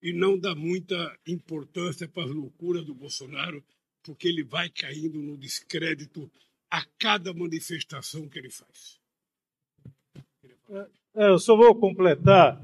E 0.00 0.12
não 0.12 0.38
dar 0.38 0.54
muita 0.54 1.18
importância 1.26 2.06
para 2.06 2.26
as 2.26 2.30
loucuras 2.30 2.84
do 2.84 2.94
Bolsonaro, 2.94 3.64
porque 4.04 4.28
ele 4.28 4.44
vai 4.44 4.70
caindo 4.70 5.20
no 5.20 5.36
descrédito 5.36 6.30
a 6.70 6.84
cada 6.96 7.34
manifestação 7.34 8.28
que 8.28 8.38
ele 8.38 8.50
faz. 8.50 9.00
É, 11.16 11.30
eu 11.32 11.40
só 11.40 11.56
vou 11.56 11.74
completar, 11.74 12.62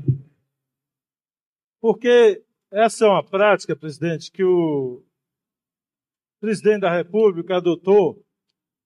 porque 1.81 2.45
essa 2.71 3.07
é 3.07 3.09
uma 3.09 3.25
prática, 3.25 3.75
presidente, 3.75 4.31
que 4.31 4.45
o 4.45 5.03
presidente 6.41 6.81
da 6.81 6.97
República 6.97 7.57
adotou 7.57 8.25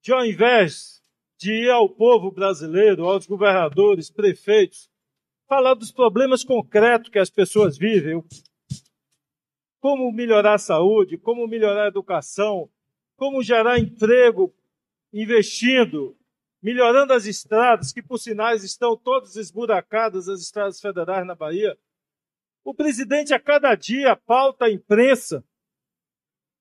de 0.03 0.13
ao 0.13 0.25
invés 0.25 1.01
de 1.39 1.53
ir 1.53 1.71
ao 1.71 1.89
povo 1.89 2.31
brasileiro, 2.31 3.07
aos 3.07 3.27
governadores, 3.27 4.11
prefeitos, 4.11 4.91
falar 5.47 5.75
dos 5.75 5.93
problemas 5.93 6.43
concretos 6.43 7.11
que 7.11 7.19
as 7.19 7.31
pessoas 7.31 7.79
vivem, 7.79 8.23
como 9.81 10.11
melhorar 10.13 10.55
a 10.55 10.59
saúde, 10.59 11.19
como 11.19 11.47
melhorar 11.47 11.85
a 11.85 11.89
educação, 11.89 12.69
como 13.17 13.43
gerar 13.43 13.79
emprego 13.79 14.55
investindo, 15.13 16.17
melhorando 16.61 17.13
as 17.13 17.27
estradas, 17.27 17.93
que 17.93 18.03
por 18.03 18.19
sinais 18.19 18.65
estão 18.65 18.97
todas 18.97 19.37
esburacadas, 19.37 20.29
as 20.29 20.41
estradas 20.41 20.81
federais 20.81 21.27
na 21.27 21.35
Bahia. 21.35 21.79
O 22.65 22.75
presidente 22.75 23.35
a 23.35 23.39
cada 23.39 23.75
dia 23.75 24.17
pauta 24.17 24.65
a 24.65 24.71
imprensa, 24.71 25.45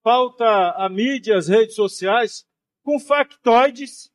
pauta 0.04 0.72
a 0.72 0.89
mídia, 0.89 1.38
as 1.38 1.48
redes 1.48 1.76
sociais, 1.76 2.46
com 2.84 3.00
factoides, 3.00 4.12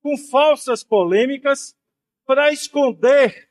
com 0.00 0.16
falsas 0.16 0.84
polêmicas, 0.84 1.76
para 2.24 2.52
esconder 2.52 3.50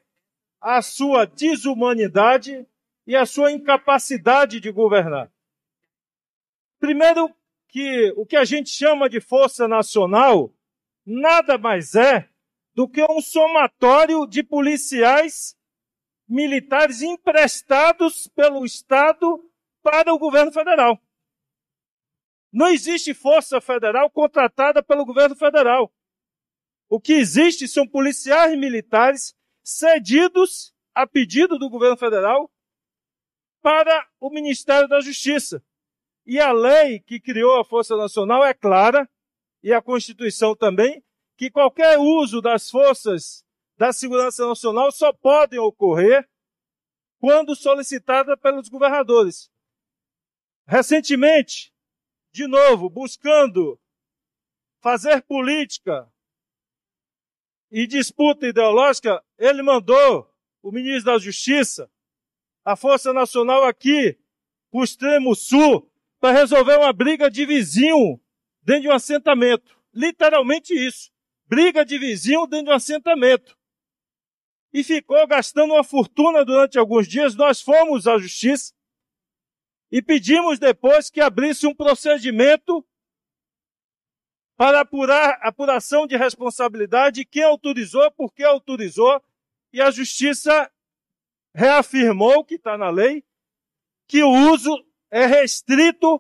a 0.61 0.81
sua 0.81 1.25
desumanidade 1.25 2.65
e 3.05 3.15
a 3.15 3.25
sua 3.25 3.51
incapacidade 3.51 4.61
de 4.61 4.71
governar. 4.71 5.29
Primeiro, 6.79 7.29
que 7.67 8.13
o 8.15 8.25
que 8.25 8.37
a 8.37 8.45
gente 8.45 8.69
chama 8.69 9.09
de 9.09 9.19
força 9.19 9.67
nacional 9.67 10.53
nada 11.05 11.57
mais 11.57 11.95
é 11.95 12.29
do 12.73 12.87
que 12.87 13.03
um 13.03 13.21
somatório 13.21 14.25
de 14.25 14.41
policiais 14.41 15.57
militares 16.27 17.01
emprestados 17.01 18.27
pelo 18.29 18.65
Estado 18.65 19.43
para 19.81 20.13
o 20.13 20.17
governo 20.17 20.51
federal. 20.51 20.99
Não 22.53 22.67
existe 22.67 23.15
força 23.15 23.59
federal 23.59 24.11
contratada 24.11 24.83
pelo 24.83 25.03
governo 25.03 25.35
federal. 25.35 25.91
O 26.87 27.01
que 27.01 27.13
existe 27.13 27.67
são 27.67 27.87
policiais 27.87 28.55
militares 28.55 29.35
cedidos 29.63 30.71
a 30.93 31.07
pedido 31.07 31.57
do 31.57 31.67
governo 31.67 31.97
federal 31.97 32.51
para 33.59 34.07
o 34.19 34.29
Ministério 34.29 34.87
da 34.87 35.01
Justiça. 35.01 35.65
E 36.27 36.39
a 36.39 36.51
lei 36.51 36.99
que 36.99 37.19
criou 37.19 37.59
a 37.59 37.65
Força 37.65 37.97
Nacional 37.97 38.45
é 38.45 38.53
clara, 38.53 39.09
e 39.63 39.73
a 39.73 39.81
Constituição 39.81 40.55
também, 40.55 41.03
que 41.35 41.49
qualquer 41.49 41.97
uso 41.97 42.39
das 42.39 42.69
forças 42.69 43.43
da 43.77 43.91
segurança 43.91 44.45
nacional 44.45 44.91
só 44.91 45.11
podem 45.11 45.57
ocorrer 45.57 46.29
quando 47.19 47.55
solicitada 47.55 48.37
pelos 48.37 48.69
governadores. 48.69 49.49
Recentemente, 50.67 51.72
de 52.33 52.47
novo, 52.47 52.89
buscando 52.89 53.79
fazer 54.81 55.21
política 55.21 56.11
e 57.71 57.85
disputa 57.85 58.47
ideológica, 58.47 59.23
ele 59.37 59.61
mandou 59.61 60.29
o 60.61 60.71
ministro 60.71 61.13
da 61.13 61.19
Justiça, 61.19 61.89
a 62.65 62.75
Força 62.75 63.13
Nacional 63.13 63.63
aqui, 63.65 64.17
para 64.71 64.79
o 64.79 64.83
extremo 64.83 65.35
sul, 65.35 65.89
para 66.19 66.31
resolver 66.39 66.77
uma 66.77 66.91
briga 66.91 67.29
de 67.29 67.45
vizinho 67.45 68.19
dentro 68.63 68.83
de 68.83 68.89
um 68.89 68.93
assentamento. 68.93 69.79
Literalmente 69.93 70.73
isso. 70.73 71.11
Briga 71.45 71.85
de 71.85 71.99
vizinho 71.99 72.47
dentro 72.47 72.65
de 72.65 72.71
um 72.71 72.75
assentamento. 72.75 73.55
E 74.73 74.83
ficou 74.83 75.27
gastando 75.27 75.73
uma 75.73 75.83
fortuna 75.83 76.43
durante 76.43 76.79
alguns 76.79 77.07
dias. 77.07 77.35
Nós 77.35 77.61
fomos 77.61 78.07
à 78.07 78.17
justiça 78.17 78.73
e 79.93 80.01
pedimos 80.01 80.57
depois 80.57 81.11
que 81.11 81.21
abrisse 81.21 81.67
um 81.67 81.75
procedimento 81.75 82.83
para 84.57 84.81
apurar 84.81 85.37
apuração 85.43 86.07
de 86.07 86.17
responsabilidade, 86.17 87.23
quem 87.23 87.43
autorizou, 87.43 88.09
por 88.13 88.33
que 88.33 88.43
autorizou, 88.43 89.21
e 89.71 89.79
a 89.79 89.91
justiça 89.91 90.67
reafirmou 91.53 92.43
que 92.43 92.55
está 92.55 92.75
na 92.75 92.89
lei 92.89 93.23
que 94.07 94.23
o 94.23 94.51
uso 94.51 94.71
é 95.11 95.27
restrito 95.27 96.19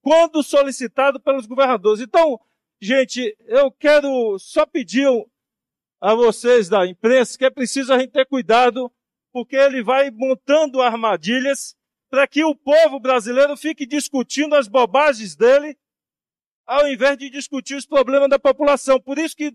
quando 0.00 0.40
solicitado 0.40 1.18
pelos 1.18 1.46
governadores. 1.46 2.00
Então, 2.00 2.40
gente, 2.80 3.36
eu 3.40 3.72
quero 3.72 4.38
só 4.38 4.64
pedir 4.64 5.08
a 6.00 6.14
vocês 6.14 6.68
da 6.68 6.86
imprensa 6.86 7.36
que 7.36 7.44
é 7.44 7.50
preciso 7.50 7.92
a 7.92 7.98
gente 7.98 8.12
ter 8.12 8.26
cuidado, 8.26 8.88
porque 9.32 9.56
ele 9.56 9.82
vai 9.82 10.12
montando 10.12 10.80
armadilhas 10.80 11.76
para 12.10 12.26
que 12.26 12.42
o 12.44 12.54
povo 12.54 12.98
brasileiro 12.98 13.56
fique 13.56 13.86
discutindo 13.86 14.56
as 14.56 14.66
bobagens 14.66 15.36
dele, 15.36 15.78
ao 16.66 16.88
invés 16.88 17.16
de 17.16 17.30
discutir 17.30 17.76
os 17.76 17.86
problemas 17.86 18.28
da 18.28 18.38
população. 18.38 19.00
Por 19.00 19.16
isso 19.16 19.36
que 19.36 19.54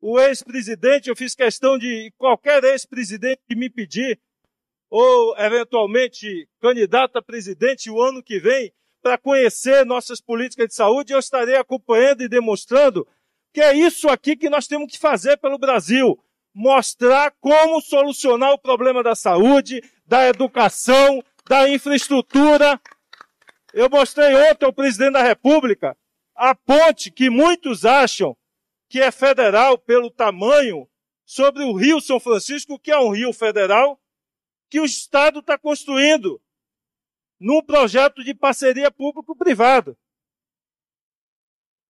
o 0.00 0.18
ex-presidente, 0.20 1.08
eu 1.08 1.16
fiz 1.16 1.34
questão 1.34 1.78
de 1.78 2.12
qualquer 2.18 2.62
ex-presidente 2.64 3.40
que 3.48 3.56
me 3.56 3.70
pedir, 3.70 4.20
ou 4.90 5.36
eventualmente 5.38 6.48
candidato 6.60 7.16
a 7.16 7.22
presidente 7.22 7.90
o 7.90 8.02
ano 8.02 8.22
que 8.22 8.38
vem, 8.38 8.72
para 9.00 9.16
conhecer 9.16 9.86
nossas 9.86 10.20
políticas 10.20 10.66
de 10.68 10.74
saúde, 10.74 11.12
eu 11.12 11.18
estarei 11.20 11.54
acompanhando 11.54 12.22
e 12.22 12.28
demonstrando 12.28 13.06
que 13.54 13.60
é 13.60 13.72
isso 13.74 14.08
aqui 14.08 14.36
que 14.36 14.50
nós 14.50 14.66
temos 14.66 14.90
que 14.90 14.98
fazer 14.98 15.36
pelo 15.38 15.58
Brasil. 15.58 16.18
Mostrar 16.52 17.32
como 17.40 17.80
solucionar 17.80 18.52
o 18.52 18.58
problema 18.58 19.02
da 19.02 19.14
saúde, 19.14 19.80
da 20.04 20.26
educação, 20.26 21.22
da 21.48 21.68
infraestrutura. 21.68 22.80
Eu 23.72 23.88
mostrei 23.88 24.34
ontem 24.50 24.64
ao 24.64 24.72
presidente 24.72 25.12
da 25.12 25.22
República 25.22 25.96
a 26.34 26.54
ponte 26.54 27.10
que 27.10 27.30
muitos 27.30 27.84
acham 27.84 28.36
que 28.88 29.00
é 29.00 29.10
federal 29.10 29.78
pelo 29.78 30.10
tamanho 30.10 30.88
sobre 31.24 31.64
o 31.64 31.74
Rio 31.74 32.00
São 32.00 32.20
Francisco, 32.20 32.78
que 32.78 32.90
é 32.90 32.98
um 32.98 33.10
rio 33.10 33.32
federal, 33.32 34.00
que 34.68 34.78
o 34.80 34.84
Estado 34.84 35.40
está 35.40 35.58
construindo 35.58 36.40
num 37.38 37.62
projeto 37.62 38.22
de 38.22 38.34
parceria 38.34 38.90
público-privada, 38.90 39.96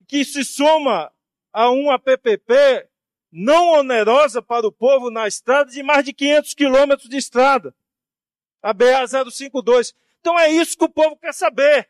que 0.08 0.24
se 0.24 0.44
soma 0.44 1.12
a 1.52 1.70
uma 1.70 1.98
PPP 1.98 2.88
não 3.30 3.68
onerosa 3.78 4.40
para 4.40 4.66
o 4.66 4.72
povo 4.72 5.10
na 5.10 5.26
estrada 5.26 5.70
de 5.70 5.82
mais 5.82 6.04
de 6.04 6.12
500 6.12 6.54
quilômetros 6.54 7.08
de 7.08 7.16
estrada, 7.16 7.74
a 8.66 8.74
BA-052. 8.74 9.94
Então 10.20 10.38
é 10.38 10.50
isso 10.50 10.76
que 10.76 10.84
o 10.84 10.88
povo 10.88 11.16
quer 11.16 11.32
saber. 11.32 11.88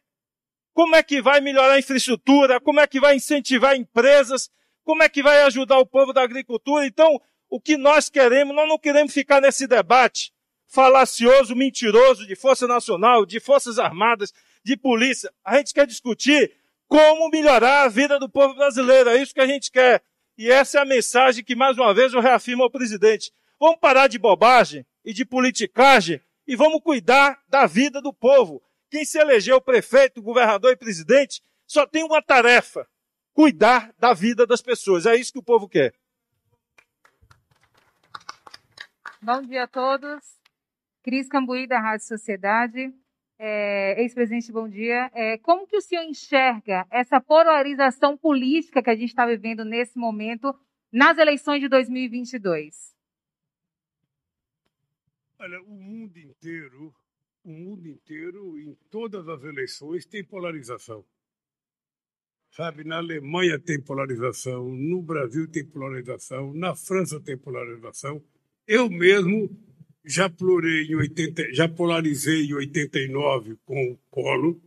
Como 0.75 0.95
é 0.95 1.03
que 1.03 1.23
vai 1.23 1.41
melhorar 1.41 1.73
a 1.73 1.79
infraestrutura? 1.79 2.61
Como 2.61 2.81
é 2.81 2.87
que 2.87 3.01
vai 3.01 3.17
incentivar 3.17 3.75
empresas? 3.75 4.51
Como 4.85 5.03
é 5.03 5.09
que 5.09 5.23
vai 5.23 5.41
ajudar 5.43 5.79
o 5.79 5.87
povo 5.87 6.13
da 6.13 6.23
agricultura? 6.23 6.87
Então, 6.87 7.19
o 7.49 7.59
que 7.59 7.79
nós 7.79 8.11
queremos, 8.11 8.55
nós 8.55 8.69
não 8.69 8.79
queremos 8.79 9.15
ficar 9.15 9.41
nesse 9.41 9.67
debate 9.67 10.35
falacioso, 10.67 11.57
mentiroso 11.57 12.27
de 12.27 12.37
Força 12.37 12.67
Nacional, 12.67 13.25
de 13.25 13.41
Forças 13.41 13.79
Armadas, 13.79 14.35
de 14.63 14.77
polícia. 14.77 15.33
A 15.43 15.57
gente 15.57 15.73
quer 15.73 15.87
discutir 15.87 16.53
como 16.87 17.31
melhorar 17.31 17.85
a 17.85 17.89
vida 17.89 18.19
do 18.19 18.29
povo 18.29 18.55
brasileiro. 18.55 19.09
É 19.09 19.23
isso 19.23 19.33
que 19.33 19.41
a 19.41 19.47
gente 19.47 19.71
quer. 19.71 20.03
E 20.37 20.51
essa 20.51 20.79
é 20.79 20.83
a 20.83 20.85
mensagem 20.85 21.43
que, 21.43 21.57
mais 21.57 21.79
uma 21.79 21.95
vez, 21.95 22.13
eu 22.13 22.21
reafirmo 22.21 22.65
ao 22.65 22.71
presidente. 22.71 23.33
Vamos 23.59 23.79
parar 23.81 24.09
de 24.09 24.19
bobagem 24.19 24.85
e 25.03 25.15
de 25.15 25.25
politicagem 25.25 26.21
e 26.47 26.55
vamos 26.55 26.81
cuidar 26.83 27.43
da 27.49 27.67
vida 27.67 28.01
do 28.01 28.13
povo. 28.13 28.63
Quem 28.91 29.05
se 29.05 29.19
elegeu 29.19 29.61
prefeito, 29.61 30.23
governador 30.23 30.73
e 30.73 30.77
presidente 30.77 31.43
só 31.67 31.87
tem 31.87 32.05
uma 32.05 32.23
tarefa: 32.23 32.89
cuidar 33.33 33.93
da 33.99 34.15
vida 34.15 34.47
das 34.47 34.63
pessoas. 34.63 35.07
É 35.07 35.17
isso 35.17 35.33
que 35.33 35.39
o 35.39 35.43
povo 35.43 35.69
quer. 35.69 35.95
Bom 39.21 39.43
dia 39.43 39.65
a 39.65 39.67
todos. 39.67 40.23
Cris 41.03 41.29
Cambuí, 41.29 41.67
da 41.67 41.81
Rádio 41.81 42.07
Sociedade. 42.07 42.95
É, 43.39 44.01
Ex-presidente, 44.03 44.51
bom 44.51 44.69
dia. 44.69 45.11
É, 45.13 45.37
como 45.39 45.67
que 45.67 45.77
o 45.77 45.81
senhor 45.81 46.05
enxerga 46.05 46.87
essa 46.91 47.21
polarização 47.21 48.17
política 48.17 48.83
que 48.83 48.91
a 48.91 48.95
gente 48.95 49.11
está 49.11 49.27
vivendo 49.27 49.65
nesse 49.65 49.99
momento 49.99 50.55
nas 50.91 51.19
eleições 51.19 51.61
de 51.61 51.69
2022? 51.69 52.96
Olha, 55.39 55.61
o 55.63 55.75
mundo 55.75 56.19
inteiro, 56.19 56.95
o 57.45 57.51
mundo 57.51 57.87
inteiro, 57.87 58.59
em 58.59 58.75
todas 58.91 59.29
as 59.29 59.45
eleições, 59.45 60.07
tem 60.07 60.25
polarização. 60.25 61.05
Sabe, 62.51 62.85
na 62.85 62.97
Alemanha 62.97 63.59
tem 63.59 63.79
polarização, 63.79 64.67
no 64.67 65.03
Brasil 65.03 65.47
tem 65.47 65.63
polarização, 65.63 66.55
na 66.55 66.75
França 66.75 67.21
tem 67.21 67.37
polarização. 67.37 68.25
Eu 68.67 68.89
mesmo 68.89 69.51
já, 70.03 70.31
plurei 70.31 70.87
em 70.87 70.95
80, 70.95 71.53
já 71.53 71.69
polarizei 71.69 72.47
em 72.47 72.55
89 72.55 73.59
com 73.67 73.93
o 73.93 73.99
Collor, 74.09 74.59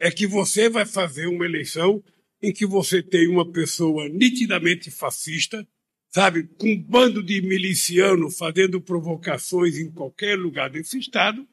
É 0.00 0.10
que 0.10 0.26
você 0.26 0.68
vai 0.68 0.86
fazer 0.86 1.26
uma 1.26 1.44
eleição 1.44 2.02
em 2.40 2.52
que 2.52 2.64
você 2.64 3.02
tem 3.02 3.28
uma 3.28 3.50
pessoa 3.50 4.08
nitidamente 4.08 4.90
fascista, 4.90 5.66
sabe, 6.08 6.44
com 6.56 6.68
um 6.70 6.82
bando 6.82 7.22
de 7.22 7.42
milicianos 7.42 8.38
fazendo 8.38 8.80
provocações 8.80 9.76
em 9.76 9.90
qualquer 9.90 10.38
lugar 10.38 10.70
desse 10.70 10.98
estado, 10.98 11.46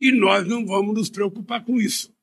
e 0.00 0.12
nós 0.12 0.46
não 0.46 0.64
vamos 0.64 0.94
nos 0.94 1.10
preocupar 1.10 1.64
com 1.64 1.80
isso. 1.80 2.14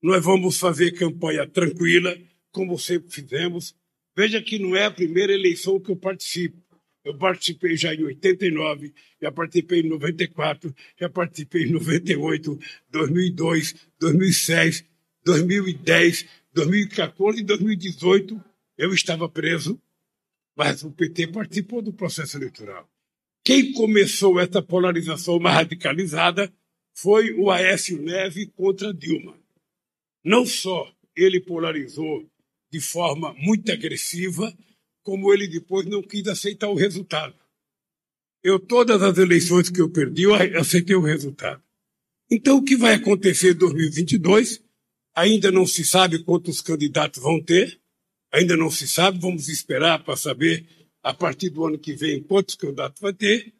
Nós 0.00 0.24
vamos 0.24 0.58
fazer 0.58 0.92
campanha 0.92 1.46
tranquila, 1.46 2.16
como 2.50 2.78
sempre 2.78 3.10
fizemos. 3.10 3.74
Veja 4.16 4.40
que 4.40 4.58
não 4.58 4.74
é 4.74 4.86
a 4.86 4.90
primeira 4.90 5.32
eleição 5.32 5.80
que 5.80 5.90
eu 5.90 5.96
participo. 5.96 6.61
Eu 7.04 7.16
participei 7.16 7.76
já 7.76 7.92
em 7.92 8.04
89, 8.04 8.94
já 9.20 9.32
participei 9.32 9.80
em 9.80 9.88
94, 9.88 10.74
já 10.98 11.08
participei 11.08 11.64
em 11.64 11.72
98, 11.72 12.58
2002, 12.90 13.74
2006, 13.98 14.84
2010, 15.24 16.26
2014 16.54 17.40
e 17.40 17.44
2018. 17.44 18.44
Eu 18.78 18.94
estava 18.94 19.28
preso, 19.28 19.80
mas 20.56 20.84
o 20.84 20.92
PT 20.92 21.28
participou 21.28 21.82
do 21.82 21.92
processo 21.92 22.36
eleitoral. 22.36 22.88
Quem 23.44 23.72
começou 23.72 24.38
essa 24.38 24.62
polarização 24.62 25.40
mais 25.40 25.56
radicalizada 25.56 26.52
foi 26.94 27.32
o 27.32 27.50
Aécio 27.50 28.00
Neve 28.00 28.46
contra 28.46 28.94
Dilma. 28.94 29.36
Não 30.24 30.46
só 30.46 30.94
ele 31.16 31.40
polarizou 31.40 32.24
de 32.70 32.80
forma 32.80 33.34
muito 33.34 33.70
agressiva, 33.72 34.56
como 35.02 35.32
ele 35.32 35.48
depois 35.48 35.86
não 35.86 36.02
quis 36.02 36.26
aceitar 36.26 36.68
o 36.68 36.74
resultado. 36.74 37.34
Eu, 38.42 38.58
todas 38.58 39.02
as 39.02 39.18
eleições 39.18 39.68
que 39.70 39.80
eu 39.80 39.88
perdi, 39.88 40.22
eu 40.22 40.34
aceitei 40.58 40.96
o 40.96 41.00
resultado. 41.00 41.62
Então, 42.30 42.56
o 42.56 42.64
que 42.64 42.76
vai 42.76 42.94
acontecer 42.94 43.52
em 43.52 43.58
2022? 43.58 44.62
Ainda 45.14 45.52
não 45.52 45.66
se 45.66 45.84
sabe 45.84 46.24
quantos 46.24 46.60
candidatos 46.60 47.22
vão 47.22 47.40
ter, 47.40 47.78
ainda 48.32 48.56
não 48.56 48.70
se 48.70 48.88
sabe, 48.88 49.20
vamos 49.20 49.48
esperar 49.48 50.02
para 50.02 50.16
saber, 50.16 50.66
a 51.02 51.12
partir 51.12 51.50
do 51.50 51.66
ano 51.66 51.78
que 51.78 51.92
vem, 51.94 52.22
quantos 52.22 52.54
candidatos 52.54 53.00
vai 53.00 53.12
ter 53.12 53.52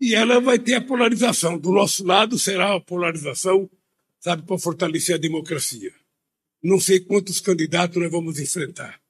e 0.00 0.14
ela 0.14 0.40
vai 0.40 0.58
ter 0.58 0.74
a 0.74 0.80
polarização. 0.80 1.58
Do 1.58 1.70
nosso 1.72 2.04
lado 2.04 2.38
será 2.38 2.74
a 2.74 2.80
polarização, 2.80 3.70
sabe, 4.18 4.42
para 4.42 4.58
fortalecer 4.58 5.14
a 5.14 5.18
democracia. 5.18 5.92
Não 6.62 6.80
sei 6.80 7.00
quantos 7.00 7.40
candidatos 7.40 7.96
nós 7.96 8.10
vamos 8.10 8.40
enfrentar, 8.40 9.00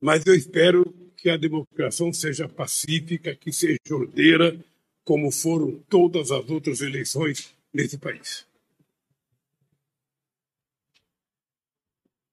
mas 0.00 0.24
eu 0.26 0.34
espero 0.34 0.84
que 1.20 1.28
a 1.28 1.36
democracia 1.36 2.12
seja 2.12 2.48
pacífica, 2.48 3.34
que 3.36 3.52
seja 3.52 3.78
ordeira, 3.92 4.58
como 5.04 5.30
foram 5.30 5.78
todas 5.88 6.30
as 6.30 6.48
outras 6.48 6.80
eleições 6.80 7.54
nesse 7.72 7.98
país. 7.98 8.46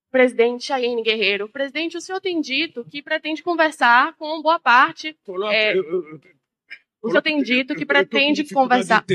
Presidente 0.10 0.71
Aline 0.71 1.04
Guerreiro, 1.04 1.50
presidente, 1.50 1.97
o 1.97 2.02
senhor 2.02 2.21
tem 2.21 2.39
dito 2.39 2.86
que 2.86 3.02
pretende 3.02 3.43
conversar 3.43 4.15
com 4.15 4.41
boa 4.41 4.60
parte. 4.60 5.15
É... 5.52 5.78
eu, 5.78 5.84
eu, 5.84 6.21
o 7.02 7.10
senhor 7.10 7.21
tem 7.21 7.43
dito 7.43 7.76
que 7.76 7.86
pretende 7.86 8.47
conversar. 8.54 9.06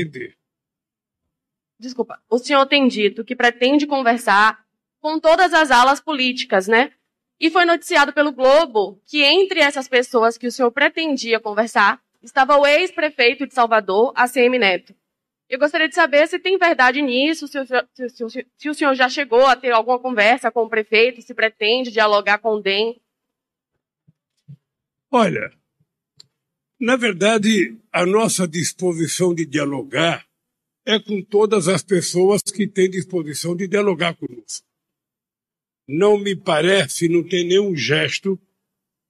Desculpa. 1.79 2.21
O 2.29 2.37
senhor 2.37 2.65
tem 2.67 2.87
dito 2.87 3.25
que 3.25 3.35
pretende 3.35 3.87
conversar 3.87 4.63
com 5.01 5.19
todas 5.19 5.51
as 5.51 5.71
alas 5.71 5.99
políticas, 5.99 6.67
né? 6.67 6.93
E 7.43 7.51
foi 7.51 7.65
noticiado 7.65 8.13
pelo 8.13 8.31
Globo 8.31 9.01
que 9.05 9.21
entre 9.21 9.59
essas 9.59 9.85
pessoas 9.85 10.37
que 10.37 10.47
o 10.47 10.51
senhor 10.51 10.71
pretendia 10.71 11.41
conversar 11.41 12.01
estava 12.21 12.57
o 12.57 12.65
ex-prefeito 12.65 13.45
de 13.45 13.53
Salvador, 13.53 14.13
ACM 14.15 14.57
Neto. 14.57 14.95
Eu 15.49 15.59
gostaria 15.59 15.89
de 15.89 15.93
saber 15.93 16.25
se 16.25 16.39
tem 16.39 16.57
verdade 16.57 17.01
nisso, 17.01 17.45
se 17.49 17.59
o, 17.59 17.65
se, 17.65 18.09
se, 18.29 18.47
se 18.57 18.69
o 18.69 18.73
senhor 18.73 18.95
já 18.95 19.09
chegou 19.09 19.45
a 19.45 19.57
ter 19.57 19.73
alguma 19.73 19.99
conversa 19.99 20.49
com 20.49 20.63
o 20.63 20.69
prefeito, 20.69 21.21
se 21.21 21.33
pretende 21.33 21.91
dialogar 21.91 22.37
com 22.37 22.53
o 22.53 22.61
DEM. 22.61 23.01
Olha, 25.11 25.51
na 26.79 26.95
verdade, 26.95 27.77
a 27.91 28.05
nossa 28.05 28.47
disposição 28.47 29.35
de 29.35 29.45
dialogar 29.45 30.25
é 30.85 30.97
com 30.97 31.21
todas 31.21 31.67
as 31.67 31.83
pessoas 31.83 32.41
que 32.41 32.65
têm 32.65 32.89
disposição 32.89 33.53
de 33.53 33.67
dialogar 33.67 34.15
conosco. 34.15 34.72
Não 35.87 36.17
me 36.17 36.35
parece, 36.35 37.09
não 37.09 37.23
tem 37.23 37.45
nenhum 37.45 37.75
gesto 37.75 38.39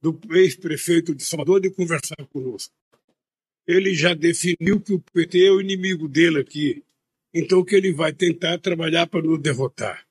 do 0.01 0.19
ex-prefeito 0.31 1.15
de 1.15 1.23
Salvador 1.23 1.62
de 1.62 1.69
conversar 1.69 2.25
conosco. 2.31 2.73
Ele 3.65 3.93
já 3.93 4.13
definiu 4.13 4.81
que 4.81 4.93
o 4.93 4.99
PT 4.99 5.45
é 5.45 5.51
o 5.51 5.62
inimigo 5.62 6.07
dele 6.07 6.39
aqui, 6.39 6.83
então 7.33 7.63
que 7.63 7.75
ele 7.75 7.93
vai 7.93 8.12
tentar 8.12 8.57
trabalhar 8.57 9.07
para 9.07 9.21
nos 9.21 9.39
derrotar. 9.39 10.05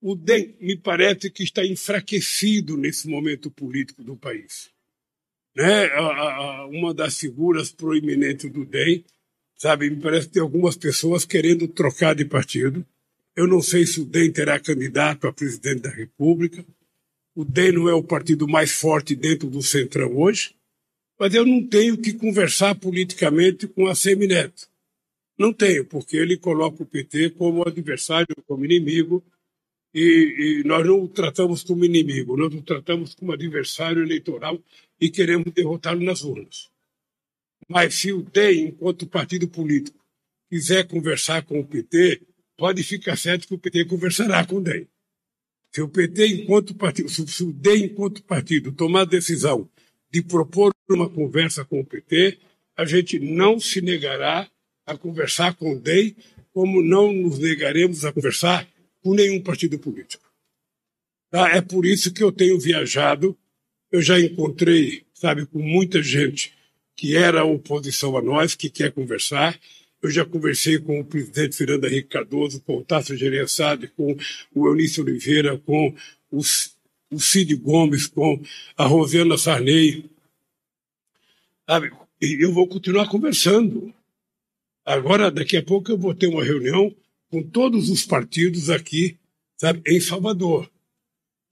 O 0.00 0.14
DEM 0.14 0.54
me 0.60 0.76
parece 0.76 1.28
que 1.30 1.42
está 1.42 1.66
enfraquecido 1.66 2.76
nesse 2.76 3.08
momento 3.08 3.50
político 3.50 4.04
do 4.04 4.16
país. 4.16 4.70
Né? 5.56 5.88
uma 6.70 6.94
das 6.94 7.18
figuras 7.18 7.72
proeminentes 7.72 8.48
do 8.48 8.64
DEM, 8.64 9.04
sabe, 9.56 9.90
me 9.90 10.00
parece 10.00 10.28
que 10.28 10.34
tem 10.34 10.42
algumas 10.42 10.76
pessoas 10.76 11.24
querendo 11.24 11.66
trocar 11.66 12.14
de 12.14 12.24
partido. 12.24 12.86
Eu 13.38 13.46
não 13.46 13.62
sei 13.62 13.86
se 13.86 14.00
o 14.00 14.04
DEM 14.04 14.32
terá 14.32 14.58
candidato 14.58 15.28
a 15.28 15.32
presidente 15.32 15.82
da 15.82 15.90
República. 15.90 16.66
O 17.36 17.44
DEM 17.44 17.70
não 17.70 17.88
é 17.88 17.94
o 17.94 18.02
partido 18.02 18.48
mais 18.48 18.72
forte 18.72 19.14
dentro 19.14 19.48
do 19.48 19.62
Centrão 19.62 20.18
hoje, 20.18 20.56
mas 21.16 21.32
eu 21.32 21.46
não 21.46 21.64
tenho 21.64 21.96
que 21.96 22.12
conversar 22.14 22.74
politicamente 22.74 23.68
com 23.68 23.86
a 23.86 23.94
Semineto. 23.94 24.68
Não 25.38 25.52
tenho, 25.52 25.84
porque 25.84 26.16
ele 26.16 26.36
coloca 26.36 26.82
o 26.82 26.86
PT 26.86 27.30
como 27.30 27.62
adversário, 27.62 28.34
como 28.44 28.64
inimigo, 28.64 29.24
e, 29.94 30.62
e, 30.64 30.64
nós 30.66 30.84
não 30.84 31.00
o 31.00 31.08
tratamos 31.08 31.62
como 31.62 31.84
inimigo, 31.84 32.36
nós 32.36 32.52
o 32.52 32.60
tratamos 32.60 33.14
como 33.14 33.30
adversário 33.30 34.02
eleitoral 34.02 34.60
e 35.00 35.08
queremos 35.08 35.52
derrotá-lo 35.52 36.02
nas 36.02 36.22
urnas. 36.22 36.68
Mas 37.68 37.94
se 37.94 38.12
o 38.12 38.20
DEM, 38.20 38.70
enquanto 38.70 39.06
partido 39.06 39.46
político, 39.46 40.04
quiser 40.50 40.88
conversar 40.88 41.44
com 41.44 41.60
o 41.60 41.64
PT, 41.64 42.26
pode 42.58 42.82
ficar 42.82 43.16
certo 43.16 43.46
que 43.46 43.54
o 43.54 43.58
PT 43.58 43.84
conversará 43.84 44.44
com 44.44 44.56
o 44.56 44.60
DEM. 44.60 44.86
Se 45.72 45.80
o 45.80 45.88
PT, 45.88 46.26
enquanto 46.26 46.74
partido, 46.74 47.08
se 47.08 47.44
o 47.44 47.52
DEM, 47.52 47.84
enquanto 47.84 48.22
partido, 48.24 48.72
tomar 48.72 49.02
a 49.02 49.04
decisão 49.06 49.70
de 50.10 50.20
propor 50.22 50.72
uma 50.90 51.08
conversa 51.08 51.64
com 51.64 51.80
o 51.80 51.86
PT, 51.86 52.38
a 52.76 52.84
gente 52.84 53.18
não 53.18 53.60
se 53.60 53.80
negará 53.80 54.50
a 54.84 54.96
conversar 54.96 55.54
com 55.54 55.72
o 55.72 55.78
DEM, 55.78 56.16
como 56.52 56.82
não 56.82 57.12
nos 57.12 57.38
negaremos 57.38 58.04
a 58.04 58.12
conversar 58.12 58.68
com 59.02 59.14
nenhum 59.14 59.40
partido 59.40 59.78
político. 59.78 60.28
Tá? 61.30 61.50
É 61.50 61.60
por 61.60 61.86
isso 61.86 62.12
que 62.12 62.22
eu 62.22 62.32
tenho 62.32 62.58
viajado, 62.58 63.38
eu 63.92 64.02
já 64.02 64.18
encontrei, 64.18 65.04
sabe, 65.14 65.46
com 65.46 65.60
muita 65.60 66.02
gente 66.02 66.52
que 66.96 67.16
era 67.16 67.44
oposição 67.44 68.16
a 68.16 68.22
nós, 68.22 68.56
que 68.56 68.68
quer 68.68 68.90
conversar, 68.90 69.58
eu 70.00 70.10
já 70.10 70.24
conversei 70.24 70.78
com 70.78 71.00
o 71.00 71.04
presidente 71.04 71.56
Fernando 71.56 71.84
Henrique 71.86 72.08
Cardoso, 72.08 72.60
com 72.60 72.78
o 72.78 72.84
Tasso 72.84 73.16
Gereissati, 73.16 73.88
com 73.88 74.16
o 74.54 74.68
Eunício 74.68 75.02
Oliveira, 75.02 75.58
com 75.58 75.94
o, 76.30 76.40
o 77.10 77.20
Cid 77.20 77.54
Gomes, 77.56 78.06
com 78.06 78.40
a 78.76 78.84
Rosana 78.84 79.36
Sarney. 79.36 80.08
E 82.20 82.44
eu 82.44 82.52
vou 82.52 82.68
continuar 82.68 83.08
conversando. 83.08 83.92
Agora, 84.84 85.30
daqui 85.30 85.56
a 85.56 85.62
pouco, 85.62 85.90
eu 85.90 85.98
vou 85.98 86.14
ter 86.14 86.28
uma 86.28 86.44
reunião 86.44 86.94
com 87.30 87.42
todos 87.42 87.90
os 87.90 88.06
partidos 88.06 88.70
aqui, 88.70 89.18
sabe, 89.56 89.82
em 89.86 90.00
Salvador. 90.00 90.70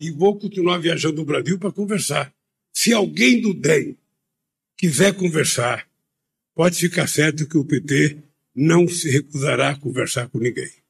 E 0.00 0.10
vou 0.10 0.38
continuar 0.38 0.78
viajando 0.78 1.16
no 1.16 1.24
Brasil 1.24 1.58
para 1.58 1.72
conversar. 1.72 2.32
Se 2.72 2.92
alguém 2.92 3.40
do 3.40 3.52
DEM 3.52 3.96
quiser 4.76 5.14
conversar, 5.16 5.88
pode 6.54 6.76
ficar 6.76 7.06
certo 7.06 7.48
que 7.48 7.58
o 7.58 7.64
PT 7.64 8.18
não 8.56 8.88
se 8.88 9.10
recusará 9.10 9.70
a 9.70 9.78
conversar 9.78 10.28
com 10.28 10.38
ninguém. 10.38 10.85